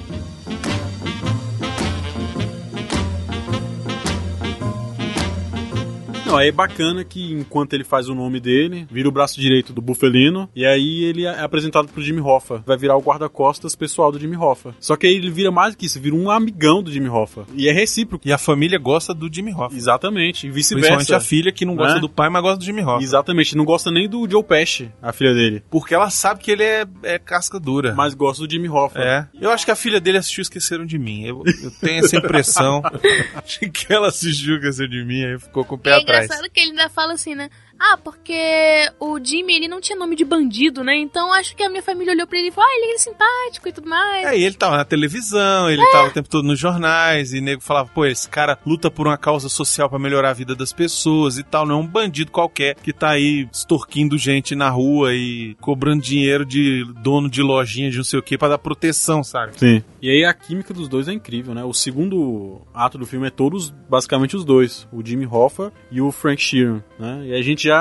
[6.32, 9.70] Não, aí é bacana que enquanto ele faz o nome dele, vira o braço direito
[9.72, 12.62] do Bufelino, e aí ele é apresentado pro Jimmy Hoffa.
[12.66, 14.74] Vai virar o guarda-costas pessoal do Jimmy Hoffa.
[14.80, 17.44] Só que aí ele vira mais do que isso, vira um amigão do Jimmy Hoffa.
[17.54, 18.26] E é recíproco.
[18.26, 19.76] E a família gosta do Jimmy Hoffa.
[19.76, 21.16] Exatamente, e Principalmente vice-versa.
[21.16, 22.00] a filha que não gosta Né?
[22.00, 23.02] do pai, mas gosta do Jimmy Hoffa.
[23.04, 25.62] Exatamente, não gosta nem do Joe Pesci, a filha dele.
[25.70, 27.94] Porque ela sabe que ele é, é casca dura.
[27.94, 28.98] Mas gosta do Jimmy Hoffa.
[29.00, 29.26] É.
[29.38, 31.24] Eu acho que a filha dele assistiu Esqueceram de Mim.
[31.26, 32.80] Eu, eu tenho essa impressão
[33.60, 36.21] de que ela assistiu Esqueceram de Mim e ficou com o pé é atrás.
[36.24, 37.50] Engraçado que ele ainda fala assim, né?
[37.84, 40.94] Ah, porque o Jimmy, ele não tinha nome de bandido, né?
[40.96, 43.68] Então acho que a minha família olhou pra ele e falou, ah, ele é simpático
[43.68, 44.24] e tudo mais.
[44.24, 47.60] É, e ele tava na televisão, ele tava o tempo todo nos jornais, e nego
[47.60, 51.38] falava, pô, esse cara luta por uma causa social pra melhorar a vida das pessoas
[51.38, 55.56] e tal, não é um bandido qualquer que tá aí extorquindo gente na rua e
[55.60, 59.58] cobrando dinheiro de dono de lojinha de não sei o que pra dar proteção, sabe?
[59.58, 59.82] Sim.
[60.00, 61.64] E aí a química dos dois é incrível, né?
[61.64, 64.86] O segundo ato do filme é todos, basicamente os dois.
[64.92, 67.22] O Jimmy Hoffa e o Frank Sheeran, né?
[67.26, 67.71] E a gente já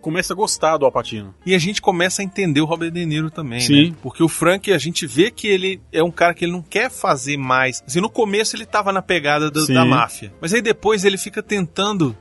[0.00, 1.34] começa a gostar do Alpatino.
[1.44, 3.90] E a gente começa a entender o Robert De Niro também, Sim.
[3.90, 3.96] né?
[4.02, 6.90] Porque o Frank, a gente vê que ele é um cara que ele não quer
[6.90, 7.82] fazer mais.
[7.86, 10.32] Assim, no começo ele tava na pegada do- da máfia.
[10.40, 12.16] Mas aí depois ele fica tentando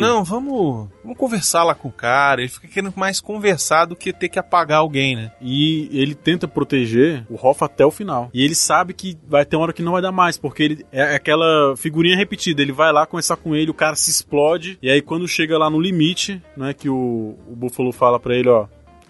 [0.00, 2.40] Não, vamos, vamos conversar lá com o cara.
[2.40, 5.32] Ele fica querendo mais conversar do que ter que apagar alguém, né?
[5.40, 8.30] E ele tenta proteger o Hoffa até o final.
[8.34, 10.86] E ele sabe que vai ter uma hora que não vai dar mais, porque ele
[10.90, 12.62] é aquela figurinha repetida.
[12.62, 14.78] Ele vai lá conversar com ele, o cara se explode.
[14.82, 18.48] E aí quando chega lá no limite, né, que o, o Buffalo fala pra ele,
[18.48, 18.66] ó,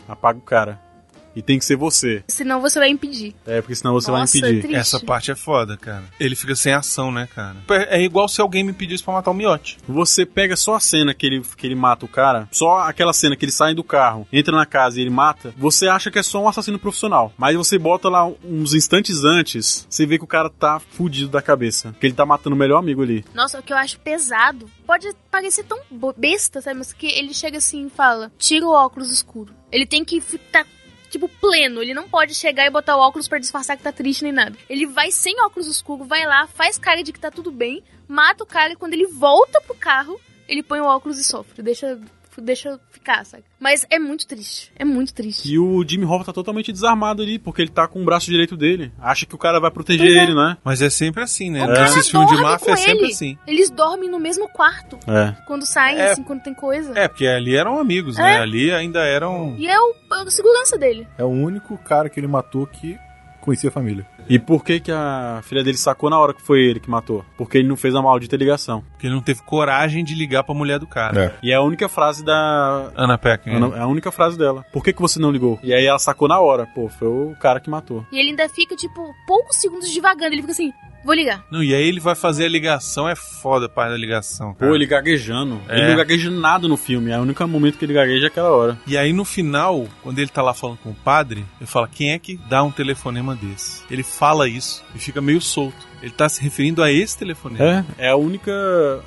[0.09, 0.90] apaga o cara.
[1.35, 2.23] E tem que ser você.
[2.29, 3.35] Senão você vai impedir.
[3.47, 4.63] É, porque senão você Nossa, vai impedir.
[4.63, 4.81] triste.
[4.81, 6.05] Essa parte é foda, cara.
[6.19, 7.57] Ele fica sem ação, né, cara?
[7.89, 9.79] É igual se alguém me pedisse pra matar o miote.
[9.89, 13.37] Você pega só a cena que ele, que ele mata o cara, só aquela cena
[13.37, 16.23] que ele sai do carro, entra na casa e ele mata, você acha que é
[16.23, 17.33] só um assassino profissional.
[17.37, 21.43] Mas você bota lá uns instantes antes, você vê que o cara tá fudido da
[21.43, 21.95] cabeça.
[22.01, 23.25] Que ele tá matando o melhor amigo ali.
[23.35, 24.69] Nossa, o que eu acho pesado.
[24.87, 25.79] Pode parecer tão
[26.17, 26.79] besta, sabe?
[26.79, 29.53] Mas que ele chega assim e fala: tira o óculos escuro.
[29.71, 30.67] Ele tem que ficar.
[31.11, 34.23] Tipo, pleno, ele não pode chegar e botar o óculos pra disfarçar que tá triste
[34.23, 34.57] nem nada.
[34.69, 38.45] Ele vai sem óculos escuro, vai lá, faz cara de que tá tudo bem, mata
[38.45, 41.63] o cara e quando ele volta pro carro, ele põe o óculos e sofre.
[41.63, 42.01] Deixa,
[42.39, 43.43] deixa ficar, sabe?
[43.59, 44.71] Mas é muito triste.
[44.77, 45.51] É muito triste.
[45.53, 48.57] E o Jimmy Hoffa tá totalmente desarmado ali, porque ele tá com o braço direito
[48.57, 48.93] dele.
[49.01, 50.23] Acha que o cara vai proteger Pois é.
[50.23, 50.57] ele, né?
[50.65, 51.65] Mas é sempre assim, né?
[51.65, 53.13] O cara Nesses filmes de máfia é sempre ele.
[53.13, 53.39] assim.
[53.47, 54.99] Eles dormem no mesmo quarto.
[55.09, 55.35] É.
[55.47, 56.13] Quando saem, É.
[56.13, 56.93] assim, quando tem coisa.
[56.99, 58.37] É, porque ali eram amigos, né?
[58.37, 58.39] É.
[58.41, 59.57] Ali ainda eram.
[59.59, 61.07] E é o, é o segurança dele.
[61.19, 62.99] É o único cara que ele matou que
[63.41, 64.07] conhecia a família.
[64.29, 67.25] E por que que a filha dele sacou na hora que foi ele que matou?
[67.37, 68.83] Porque ele não fez a maldita ligação.
[68.93, 71.37] Porque ele não teve coragem de ligar pra mulher do cara.
[71.43, 72.93] E é a única frase da...
[72.95, 73.51] Ana Paquin.
[73.51, 74.65] Ana- É a única frase dela.
[74.73, 75.59] Por que que você não ligou?
[75.63, 76.67] E aí ela sacou na hora.
[76.67, 78.07] Pô, foi o cara que matou.
[78.13, 80.33] E ele ainda fica, tipo, poucos segundos devagando.
[80.35, 80.73] Ele fica assim,
[81.05, 81.45] Vou ligar.
[81.51, 84.55] Não, e aí ele vai fazer a ligação, é foda a parte da ligação.
[84.55, 84.71] Cara.
[84.71, 85.61] Pô, ele gaguejando.
[85.69, 85.79] É.
[85.79, 87.11] Ele não gagueja nada no filme.
[87.11, 88.79] É o único momento que ele gagueja é aquela hora.
[88.87, 92.13] E aí no final, quando ele tá lá falando com o padre, ele fala: quem
[92.13, 93.83] é que dá um telefonema desse?
[93.91, 95.89] Ele fala isso e fica meio solto.
[96.03, 97.87] Ele tá se referindo a esse telefonema.
[97.99, 98.53] É, é a única.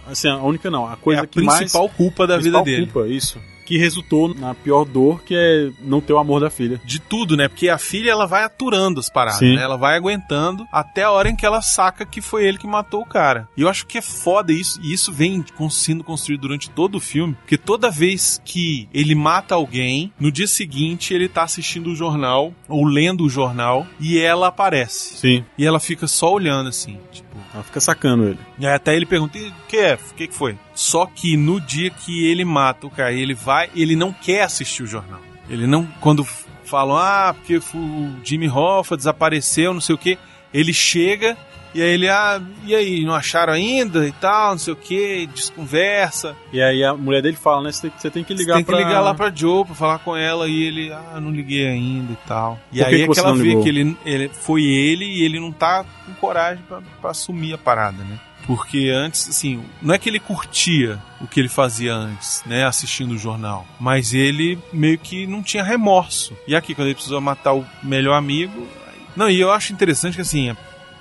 [0.07, 0.87] Assim, a única não.
[0.87, 1.59] A coisa É a que mais.
[1.59, 2.85] principal culpa da vida principal dele.
[2.91, 3.39] culpa, isso.
[3.65, 6.81] Que resultou na pior dor, que é não ter o amor da filha.
[6.85, 7.47] De tudo, né?
[7.47, 9.55] Porque a filha ela vai aturando as paradas, Sim.
[9.55, 9.61] né?
[9.61, 13.01] Ela vai aguentando até a hora em que ela saca que foi ele que matou
[13.01, 13.47] o cara.
[13.55, 16.99] E eu acho que é foda isso, e isso vem sendo construído durante todo o
[16.99, 21.95] filme, porque toda vez que ele mata alguém, no dia seguinte ele tá assistindo o
[21.95, 25.17] jornal ou lendo o jornal e ela aparece.
[25.17, 25.45] Sim.
[25.57, 27.22] E ela fica só olhando assim, tipo,
[27.53, 28.39] Ela fica sacando ele.
[28.57, 29.93] e até ele pergunta: "E o que é?
[29.93, 30.57] O que, que foi?
[30.73, 34.83] Só que no dia que ele mata o cara, ele vai, ele não quer assistir
[34.83, 35.21] o jornal.
[35.49, 35.85] Ele não.
[35.99, 36.25] Quando
[36.63, 40.17] falam, ah, porque o Jimmy Hoffa desapareceu, não sei o que,
[40.53, 41.37] ele chega
[41.73, 45.27] e aí ele, ah, e aí, não acharam ainda e tal, não sei o que,
[45.27, 46.35] desconversa.
[46.51, 47.71] E aí a mulher dele fala, né?
[47.71, 48.79] Você tem, que ligar Você tem que pra...
[48.79, 52.17] ligar lá pra Joe pra falar com ela e ele, ah, não liguei ainda e
[52.27, 52.59] tal.
[52.71, 53.63] E Por aí que é que ela vê ligou?
[53.63, 57.57] que ele, ele foi ele e ele não tá com coragem pra, pra assumir a
[57.57, 58.19] parada, né?
[58.45, 63.13] Porque antes, assim, não é que ele curtia o que ele fazia antes, né, assistindo
[63.13, 66.35] o jornal, mas ele meio que não tinha remorso.
[66.45, 68.67] E aqui, quando ele precisou matar o melhor amigo.
[68.85, 70.53] aí- Não, e eu acho interessante que, assim,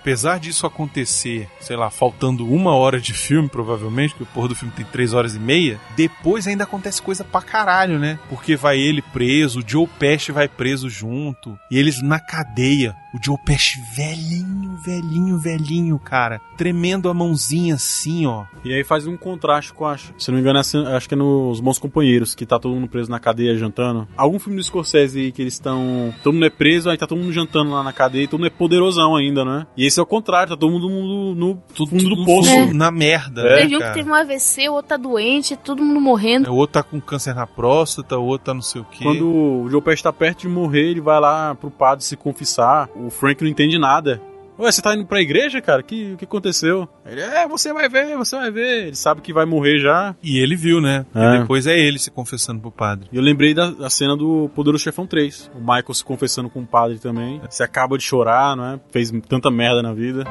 [0.02, 4.54] apesar disso acontecer, sei lá, faltando uma hora de filme, provavelmente, que o porra do
[4.54, 8.18] filme tem três horas e meia, depois ainda acontece coisa pra caralho, né?
[8.28, 12.96] Porque vai ele preso, o Joe Pesci vai preso junto, e eles na cadeia.
[13.14, 16.40] O Joe Pesci velhinho, velhinho, velhinho, cara.
[16.56, 18.44] Tremendo a mãozinha assim, ó.
[18.64, 21.60] E aí faz um contraste com, acho, se não me engano, acho que é nos
[21.60, 24.08] Bons Companheiros, que tá todo mundo preso na cadeia jantando.
[24.16, 26.12] Algum filme do Scorsese que eles estão.
[26.24, 28.48] Todo mundo é preso, aí tá todo mundo jantando lá na cadeia e todo mundo
[28.48, 29.66] é poderosão ainda, né?
[29.76, 32.50] E esse é o contrário, tá todo mundo no, no fundo do poço.
[32.50, 35.82] fundo, Na merda, É, Teve um que teve um AVC, o outro tá doente, todo
[35.82, 36.50] mundo morrendo.
[36.50, 39.04] O outro tá com câncer na próstata, o outro tá não sei o quê.
[39.04, 42.88] Quando o Joe Pesci tá perto de morrer, ele vai lá pro padre se confessar.
[42.96, 44.20] O Frank não entende nada.
[44.58, 45.80] Ué, você tá indo pra igreja, cara?
[45.80, 46.88] O que, que aconteceu?
[47.06, 48.86] Ele, é, você vai ver, você vai ver.
[48.88, 50.14] Ele sabe que vai morrer já.
[50.22, 51.06] E ele viu, né?
[51.14, 51.38] E É.
[51.40, 53.08] depois é ele se confessando pro padre.
[53.10, 55.50] E eu lembrei da, da cena do Poderoso Chefão 3.
[55.54, 57.40] O Michael se confessando com o padre também.
[57.48, 58.80] Você acaba de chorar, não é?
[58.90, 60.24] Fez tanta merda na vida.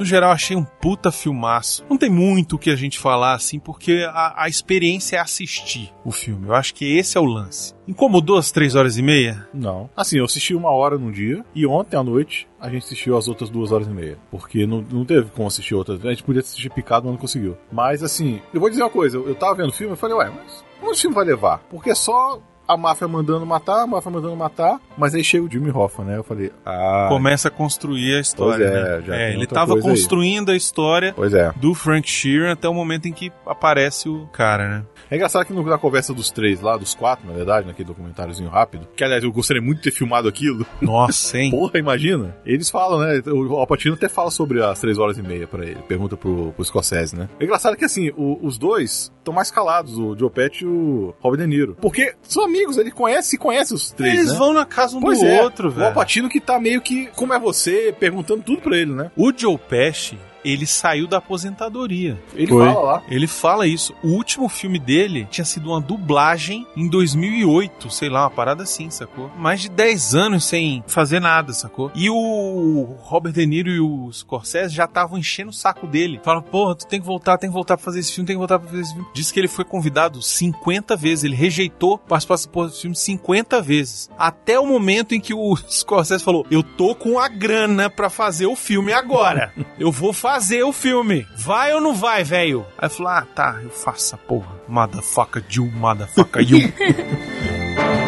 [0.00, 1.84] No geral, achei um puta filmaço.
[1.86, 5.92] Não tem muito o que a gente falar, assim, porque a, a experiência é assistir
[6.02, 6.48] o filme.
[6.48, 7.74] Eu acho que esse é o lance.
[7.86, 9.46] Incomodou as três horas e meia?
[9.52, 9.90] Não.
[9.94, 13.28] Assim, eu assisti uma hora num dia e ontem à noite a gente assistiu as
[13.28, 14.16] outras duas horas e meia.
[14.30, 16.02] Porque não, não teve como assistir outras.
[16.02, 17.58] A gente podia assistir picado, mas não conseguiu.
[17.70, 19.18] Mas assim, eu vou dizer uma coisa.
[19.18, 21.58] Eu, eu tava vendo o filme e falei, ué, mas onde o filme vai levar?
[21.68, 22.40] Porque é só
[22.72, 26.16] a máfia mandando matar, a máfia mandando matar, mas aí chega o Jimmy Hoffa, né?
[26.18, 27.06] Eu falei, ah...
[27.08, 28.66] Começa a construir a história.
[28.70, 29.02] Pois é, né?
[29.06, 29.92] já É, ele tava coisa aí.
[29.94, 31.52] construindo a história Pois é.
[31.56, 34.84] do Frank Sheeran até o momento em que aparece o cara, né?
[35.10, 38.86] É engraçado que na conversa dos três lá, dos quatro, na verdade, naquele documentáriozinho rápido,
[38.94, 40.64] que aliás eu gostaria muito de ter filmado aquilo.
[40.80, 41.50] Nossa, hein?
[41.52, 42.36] Porra, imagina.
[42.46, 43.20] Eles falam, né?
[43.26, 45.80] O Alpatino até fala sobre as três horas e meia pra ele.
[45.88, 47.28] Pergunta pro, pro Scorsese, né?
[47.40, 51.40] É engraçado que assim, o- os dois estão mais calados, o Joe e o Robert
[51.40, 51.76] De Niro.
[51.80, 54.38] Porque são amigos, ele conhece, se conhece os três, Eles né?
[54.38, 55.86] vão na casa um Pois do é, outro, O velho.
[55.88, 59.10] Alpatino que tá meio que, como é você, perguntando tudo pra ele, né?
[59.16, 62.18] O Joe Pesci, ele saiu da aposentadoria.
[62.34, 62.66] Ele Foi.
[62.66, 63.02] fala lá.
[63.08, 63.94] Ele fala isso.
[64.02, 68.90] O último filme dele tinha sido uma dublagem em 2008, sei lá, uma parada assim,
[68.90, 69.30] sacou?
[69.36, 71.90] Mais de 10 anos sem fazer nada, sacou?
[71.94, 76.20] E o Robert De Niro e o Scorsese já estavam enchendo o saco dele.
[76.22, 78.38] Falaram, porra, tu tem que voltar, tem que voltar pra fazer esse filme, tem que
[78.38, 79.08] voltar pra fazer esse filme.
[79.14, 84.10] Disse que ele foi convidado 50 vezes, ele rejeitou participar desse filme 50 vezes.
[84.18, 88.46] Até o momento em que o Scorsese falou, eu tô com a grana pra fazer
[88.46, 89.52] o filme agora.
[89.78, 90.29] Eu vou fazer
[90.64, 91.26] o filme.
[91.36, 92.64] Vai ou não vai, velho?
[92.78, 94.60] Aí falou, ah, tá, eu faço essa porra.
[94.68, 96.72] Motherfucker you, motherfucker you.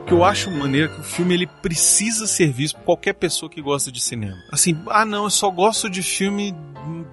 [0.00, 3.12] O que eu acho maneiro é que o filme ele precisa ser visto por qualquer
[3.12, 4.36] pessoa que gosta de cinema.
[4.50, 6.52] Assim, ah não, eu só gosto de filme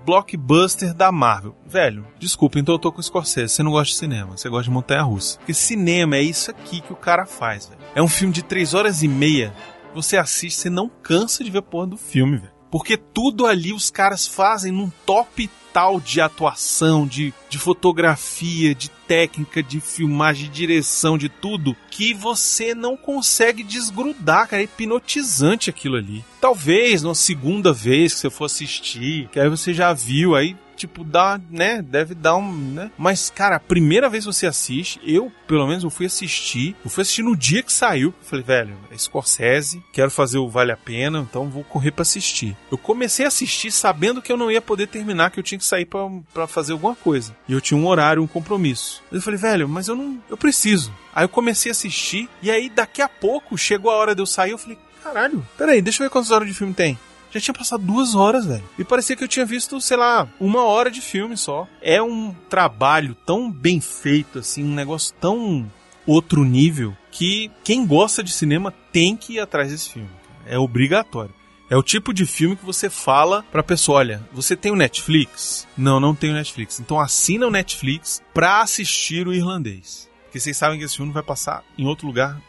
[0.08, 1.54] blockbuster da Marvel.
[1.66, 3.54] Velho, desculpa, então eu tô com o Scorsese.
[3.54, 5.38] Você não gosta de cinema, você gosta de montanha-russa.
[5.38, 7.77] Porque cinema é isso aqui que o cara faz, velho.
[7.98, 9.52] É um filme de três horas e meia.
[9.96, 12.52] Você assiste, você não cansa de ver a porra do filme, velho.
[12.70, 18.88] Porque tudo ali os caras fazem num top tal de atuação, de, de fotografia, de
[19.08, 24.62] técnica, de filmagem, de direção, de tudo, que você não consegue desgrudar, cara.
[24.62, 26.24] É hipnotizante aquilo ali.
[26.40, 31.04] Talvez numa segunda vez que você for assistir, que aí você já viu, aí tipo,
[31.04, 31.82] dá, né?
[31.82, 32.92] Deve dar um, né?
[32.98, 36.76] Mas, cara, a primeira vez que você assiste, eu, pelo menos, eu fui assistir.
[36.84, 38.10] Eu fui assistir no dia que saiu.
[38.10, 42.04] Eu falei, velho, é Scorsese, quero fazer o Vale a Pena, então vou correr pra
[42.04, 42.56] assistir.
[42.72, 45.66] Eu comecei a assistir sabendo que eu não ia poder terminar, que eu tinha que
[45.66, 45.88] sair
[46.34, 47.36] pra fazer alguma coisa.
[47.48, 49.02] E eu tinha um horário, um compromisso.
[49.12, 50.22] Eu falei, velho, mas eu não.
[50.30, 50.94] Eu preciso.
[51.14, 54.26] Aí eu comecei a assistir, e aí daqui a pouco chegou a hora de eu
[54.26, 56.98] sair, eu falei, caralho, peraí, deixa eu ver quantas horas de filme tem.
[57.32, 58.64] Já tinha passado duas horas, velho.
[58.78, 61.68] E parecia que eu tinha visto, sei lá, uma hora de filme só.
[61.82, 65.70] É um trabalho tão bem feito, assim, um negócio tão
[66.06, 70.10] outro nível, que quem gosta de cinema tem que ir atrás desse filme.
[70.46, 71.36] É obrigatório.
[71.70, 75.68] É o tipo de filme que você fala pra pessoa, olha, você tem o Netflix?
[75.78, 76.80] Não, não tenho Netflix.
[76.80, 80.10] Então assina o Netflix pra assistir o irlandês.
[80.24, 82.42] Porque vocês sabem que esse filme vai passar em outro lugar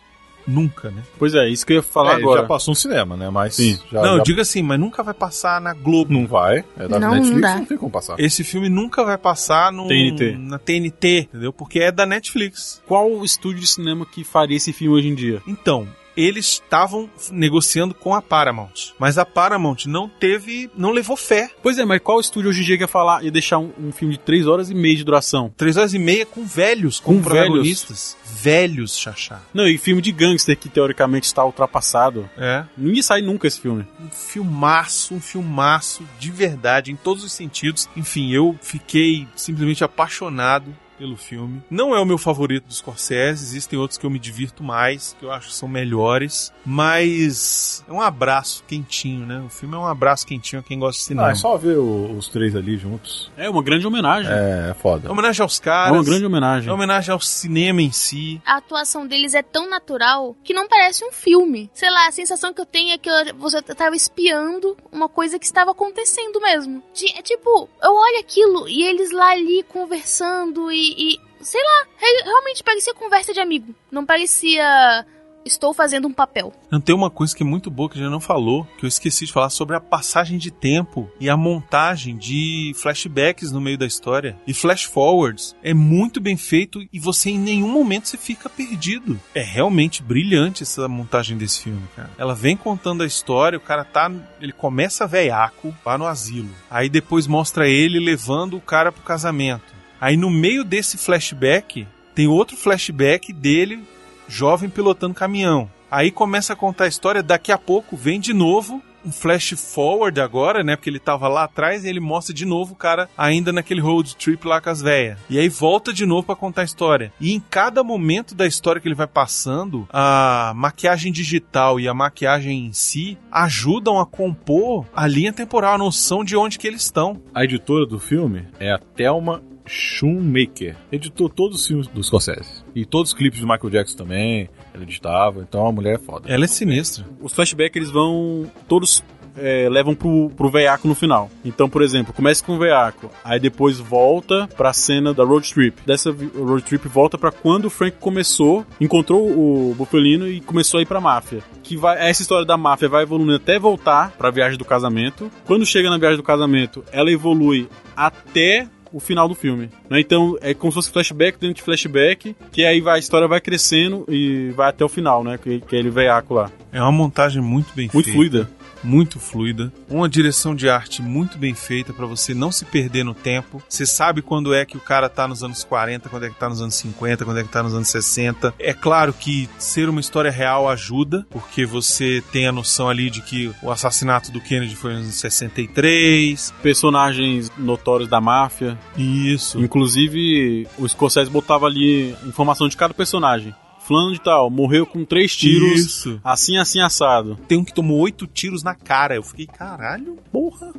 [0.49, 1.03] nunca, né?
[1.19, 2.41] Pois é, isso que eu ia falar É, ele agora.
[2.43, 3.29] já passou no cinema, né?
[3.31, 3.79] Mas Sim.
[3.93, 6.13] já, não, eu já- digo assim, mas nunca vai passar na Globo.
[6.13, 6.65] não vai.
[6.79, 7.55] É da Não Netflix, dá.
[7.57, 8.19] não tem como passar.
[8.19, 10.37] Esse filme nunca vai passar no, TNT.
[10.39, 11.53] na TNT, entendeu?
[11.53, 12.83] Porque é da Netflix.
[12.87, 15.43] Qual o estúdio de cinema que faria esse filme hoje em dia?
[15.47, 15.87] Então,
[16.19, 21.49] eles estavam negociando com a Paramount, mas a Paramount não teve, não levou fé.
[21.63, 24.15] Pois é, mas qual estúdio hoje em dia quer falar e deixar um, um filme
[24.15, 25.53] de 3 horas e meia de duração?
[25.57, 28.17] Três horas e meia com velhos, como Com protagonistas.
[28.25, 29.41] Velhos, Xaxá.
[29.55, 32.29] Não, e filme de gangster que teoricamente está ultrapassado.
[32.37, 32.65] É.
[32.77, 33.87] Ia sair nunca esse filme.
[34.01, 37.89] Um filmaço, um filmaço de verdade, em todos os sentidos.
[37.97, 41.63] Enfim, eu fiquei simplesmente apaixonado pelo filme.
[41.71, 45.25] Não é o meu favorito dos Scorsese, existem outros que eu me divirto mais, que
[45.25, 49.43] eu acho que são melhores, mas é um abraço quentinho, né?
[49.47, 51.27] O filme é um abraço quentinho a quem gosta de cinema.
[51.29, 53.31] Não, é só ver o- os três ali juntos.
[53.37, 54.31] É uma grande homenagem.
[54.33, 55.09] É, é foda.
[55.09, 55.93] É homenagem aos É caras.
[55.93, 56.69] uma grande homenagem.
[56.69, 58.41] É homenagem ao cinema em si.
[58.45, 61.71] A atuação deles é tão natural que não parece um filme.
[61.75, 65.39] Sei lá, a sensação que eu tenho é que eu, você tava espiando uma coisa
[65.39, 66.83] que estava acontecendo mesmo.
[66.95, 70.88] De- é tipo, eu olho aquilo e eles lá ali conversando e.
[70.97, 73.75] e, sei lá, re- realmente parecia conversa de amigo.
[73.91, 75.05] Não parecia.
[75.45, 76.53] Estou fazendo um papel.
[76.85, 79.25] Tem uma coisa que é muito boa que a gente não falou, que eu esqueci
[79.25, 83.87] de falar sobre a passagem de tempo e a montagem de flashbacks no meio da
[83.87, 85.57] história e flash forwards.
[85.63, 89.19] É muito bem feito e você em nenhum momento você fica perdido.
[89.35, 92.11] É realmente brilhante essa montagem desse filme, cara.
[92.19, 94.11] Ela vem contando a história, o cara tá,
[94.43, 96.51] ele começa veiaco lá no asilo.
[96.69, 99.78] Aí depois mostra ele levando o cara pro casamento.
[100.01, 103.83] Aí no meio desse flashback tem outro flashback dele
[104.29, 105.71] jovem pilotando caminhão.
[105.91, 110.21] Aí começa a contar a história, daqui a pouco vem de novo um flash forward
[110.21, 110.77] agora, né?
[110.77, 114.17] Porque ele tava lá atrás e ele mostra de novo o cara ainda naquele road
[114.17, 115.19] trip lá com as véias.
[115.31, 117.13] E aí volta de novo pra contar a história.
[117.21, 121.95] E em cada momento da história que ele vai passando, a maquiagem digital e a
[121.95, 126.83] maquiagem em si ajudam a compor a linha temporal, a noção de onde que eles
[126.83, 127.21] estão.
[127.35, 130.77] A editora do filme é a Thelma Shoemaker.
[130.91, 132.65] Editou todos os filmes dos Scorsese.
[132.75, 134.49] E todos os clipes do Michael Jackson também.
[134.73, 135.41] Ela editava.
[135.41, 136.29] Então a mulher é foda.
[136.33, 137.05] Ela é sinistra.
[137.21, 138.51] Os flashbacks eles vão.
[138.67, 139.05] Todos
[139.39, 141.31] é, levam pro, pro veiaco no final.
[141.45, 145.81] Então, por exemplo, começa com o veiaco, aí depois volta pra cena da road trip.
[145.87, 150.83] Dessa road trip volta pra quando o Frank começou, encontrou o Bufalino e começou a
[150.83, 151.43] ir pra máfia.
[151.63, 155.31] Que vai, essa história da máfia vai evoluindo até voltar pra viagem do casamento.
[155.47, 159.69] Quando chega na viagem do casamento, ela evolui até o final do filme.
[159.89, 160.01] né?
[160.01, 163.41] Então é como se fosse flashback dentro de flashback, que aí vai, a história vai
[163.41, 165.39] crescendo e vai até o final, né?
[165.39, 166.51] Que, que é ele veiaco lá.
[166.73, 168.13] É uma montagem muito bem Muito feita.
[168.13, 168.51] fluida.
[168.83, 173.15] Muito fluida, uma direção de arte muito bem feita pra você não se perder no
[173.15, 173.63] tempo.
[173.69, 176.49] Você sabe quando é que o cara tá nos anos 40, quando é que tá
[176.49, 178.55] nos anos 50, quando é que tá nos anos 60.
[178.59, 183.23] É claro que ser uma história real ajuda, porque você tem a noção ali de
[183.23, 186.55] que o assassinato do Kennedy foi nos anos 63.
[186.63, 188.79] Personagens notórios da máfia.
[188.97, 189.61] Isso.
[189.61, 193.55] Inclusive, o Scorsese botava ali informação de cada personagem.
[193.89, 196.21] Fulano de tal, morreu com três tiros, Isso.
[196.23, 197.39] assim, assim, assado.
[197.49, 199.17] Tem um que tomou oito tiros na cara.
[199.17, 200.75] Eu fiquei, caralho, porra.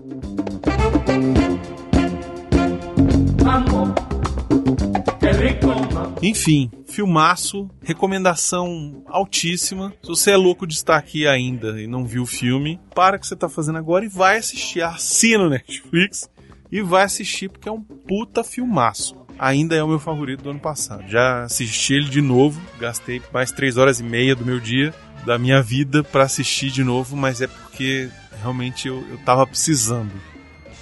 [6.22, 9.91] Enfim, filmaço, recomendação altíssima.
[10.03, 13.20] Se você é louco de estar aqui ainda e não viu o filme, para o
[13.20, 14.84] que você tá fazendo agora e vai assistir.
[14.84, 16.30] Assina o Netflix
[16.72, 19.18] e vai assistir porque é um puta filmaço.
[19.40, 21.04] Ainda é o meu favorito do ano passado.
[21.08, 24.94] Já assisti ele de novo, gastei mais três horas e meia do meu dia,
[25.26, 28.10] da minha vida, pra assistir de novo, mas é porque
[28.42, 30.12] realmente eu, eu tava precisando,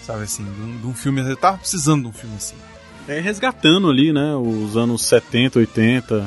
[0.03, 1.21] sabe assim, de um, de um filme.
[1.21, 2.55] Eu tava precisando de um filme assim.
[3.07, 6.19] É resgatando ali, né, os anos 70, 80,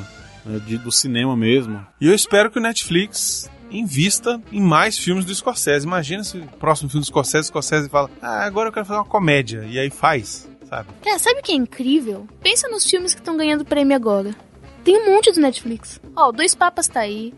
[0.46, 1.84] né, de- do cinema mesmo.
[2.00, 5.86] E eu espero que o Netflix invista em mais filmes do Scorsese.
[5.86, 8.98] Imagina se o próximo filme do Scorsese, o Scorsese fala, ah, agora eu quero fazer
[8.98, 9.64] uma comédia.
[9.68, 10.88] E aí faz, sabe?
[11.02, 12.26] Cara, sabe o que é incrível?
[12.40, 14.34] Pensa nos filmes que estão ganhando prêmio agora.
[14.84, 16.00] Tem um monte do Netflix.
[16.16, 17.34] Ó, o Dois Papas tá aí.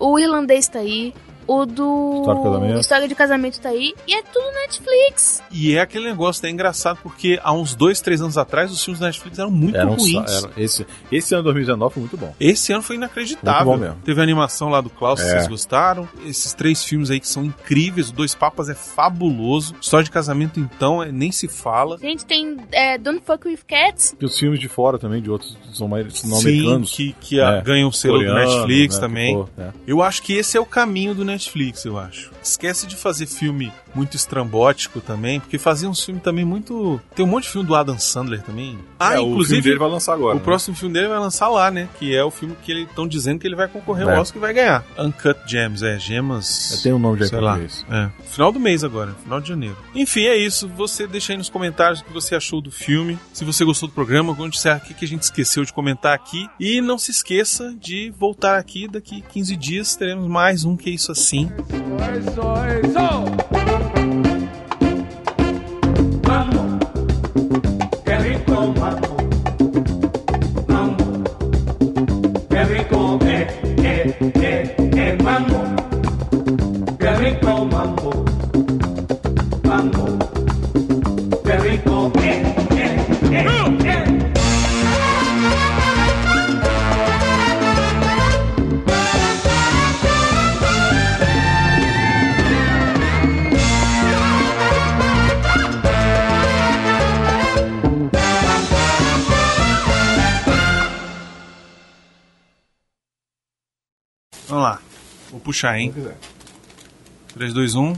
[0.00, 1.14] O Irlandês tá aí.
[1.46, 2.20] O do.
[2.20, 2.80] História de Casamento.
[2.80, 3.94] História de Casamento tá aí.
[4.06, 5.42] E é tudo Netflix.
[5.50, 9.00] E é aquele negócio, é engraçado porque há uns dois, três anos atrás os filmes
[9.00, 10.30] da Netflix eram muito Era um ruins.
[10.30, 12.34] sa- era- esse, esse ano de 2019 foi muito bom.
[12.38, 13.66] Esse ano foi inacreditável.
[13.66, 14.02] Muito bom mesmo.
[14.04, 15.30] Teve a animação lá do Klaus, que É.
[15.30, 16.08] vocês gostaram.
[16.26, 18.10] Esses três filmes aí que são incríveis.
[18.10, 19.74] O Dois Papas é fabuloso.
[19.80, 21.98] História de Casamento, então, é- nem se fala.
[21.98, 24.14] Gente, tem é, Don't Fuck With Cats.
[24.20, 26.92] E os filmes de fora também, de outros são mais não Sim, americanos.
[26.94, 29.34] que, que a- É, ganham o selo do Netflix né, também.
[29.36, 29.70] que for, é.
[29.86, 32.30] Eu acho que esse é o caminho do Netflix, eu acho.
[32.42, 37.00] Esquece de fazer filme muito estrambótico também, porque fazia um filme também muito.
[37.14, 38.78] Tem um monte de filme do Adam Sandler também.
[38.98, 39.48] Ah, É, o inclusive.
[39.56, 40.44] filme dele vai lançar agora, O né?
[40.44, 41.88] próximo filme dele vai lançar lá, né?
[41.98, 44.14] Que é o filme que eles estão dizendo que ele vai concorrer É.
[44.14, 44.84] ao Oscar e vai ganhar.
[44.98, 46.78] Uncut Gems, é, Gemas.
[46.78, 47.58] É, tem um nome já sei lá.
[47.60, 48.10] É.
[48.28, 49.76] Final do mês agora, final de janeiro.
[49.94, 50.68] Enfim, é isso.
[50.76, 53.18] Você deixa aí nos comentários o que você achou do filme.
[53.32, 56.48] Se você gostou do programa, onde será que que a gente esqueceu de comentar aqui.
[56.60, 59.96] E não se esqueça de voltar aqui daqui 15 dias.
[59.96, 61.50] Teremos mais um que é isso assim.
[62.16, 62.40] Eso,
[62.86, 62.92] eso.
[62.94, 63.81] Mambo,
[105.52, 105.92] puxar, hein?
[107.34, 107.94] 3, 2, 1.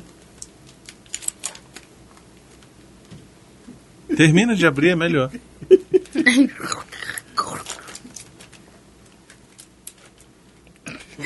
[4.17, 5.31] Termina de abrir, é melhor.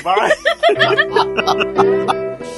[0.03, 0.31] Vai!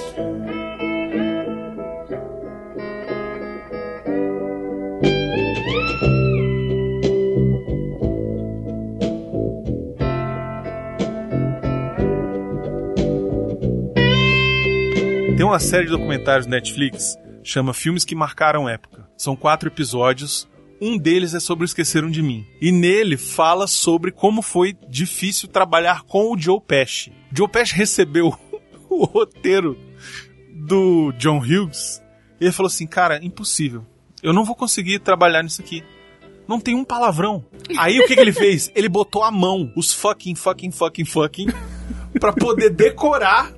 [15.41, 19.09] Tem uma série de documentários no Netflix, chama Filmes que Marcaram Época.
[19.17, 20.47] São quatro episódios.
[20.79, 22.45] Um deles é sobre o Esqueceram de Mim.
[22.61, 27.11] E nele fala sobre como foi difícil trabalhar com o Joe Pesci.
[27.33, 28.39] Joe Pesci recebeu
[28.91, 29.79] o roteiro
[30.55, 32.03] do John Hughes
[32.39, 33.87] e ele falou assim: Cara, impossível.
[34.23, 35.83] Eu não vou conseguir trabalhar nisso aqui.
[36.47, 37.43] Não tem um palavrão.
[37.79, 38.71] Aí o que, que ele fez?
[38.75, 41.47] Ele botou a mão, os fucking, fucking, fucking, fucking,
[42.21, 43.55] pra poder decorar.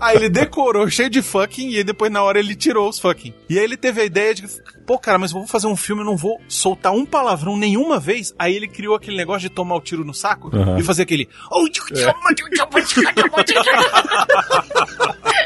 [0.00, 3.34] Aí ele decorou cheio de fucking e aí depois na hora ele tirou os fucking.
[3.48, 4.44] E aí ele teve a ideia de,
[4.86, 7.98] pô, cara, mas eu vou fazer um filme, eu não vou soltar um palavrão nenhuma
[7.98, 8.34] vez.
[8.38, 10.78] Aí ele criou aquele negócio de tomar o tiro no saco Aham.
[10.78, 11.28] e fazer aquele.
[15.24, 15.37] É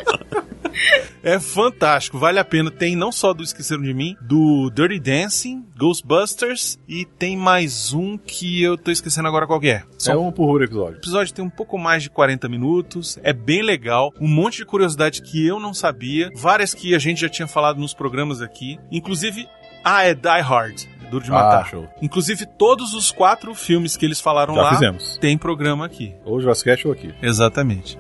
[1.41, 2.71] fantástico, vale a pena.
[2.71, 8.17] Tem não só do Esqueceram de Mim, do Dirty Dancing, Ghostbusters e tem mais um
[8.19, 9.83] que eu tô esquecendo agora qual que é.
[10.07, 10.95] É um por episódio.
[10.97, 14.65] O episódio tem um pouco mais de 40 minutos, é bem legal, um monte de
[14.65, 18.79] curiosidade que eu não sabia, várias que a gente já tinha falado nos programas aqui,
[18.91, 19.47] inclusive,
[19.85, 20.83] ah, é Die Hard.
[21.11, 21.69] Duro de Ah, Matar.
[21.69, 21.87] show.
[22.01, 25.19] Inclusive, todos os quatro filmes que eles falaram Já lá fizemos.
[25.19, 26.15] tem programa aqui.
[26.25, 27.13] Ou Jurassic ou aqui.
[27.21, 27.99] Exatamente.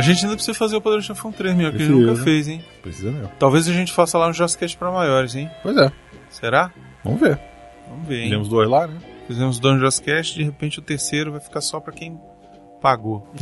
[0.00, 2.22] A gente ainda precisa fazer o Poder do Chefão 3, meu, que a gente nunca
[2.22, 2.64] fez, hein?
[2.80, 3.30] Precisa mesmo.
[3.38, 5.50] Talvez a gente faça lá um Jurassic pra maiores, hein?
[5.62, 5.92] Pois é.
[6.30, 6.72] Será?
[7.04, 7.38] Vamos ver.
[7.86, 8.24] Vamos ver, hein?
[8.24, 8.96] Fizemos dois lá, né?
[9.26, 12.18] Fizemos dois no Jurassic de repente o terceiro vai ficar só pra quem
[12.80, 13.28] pagou.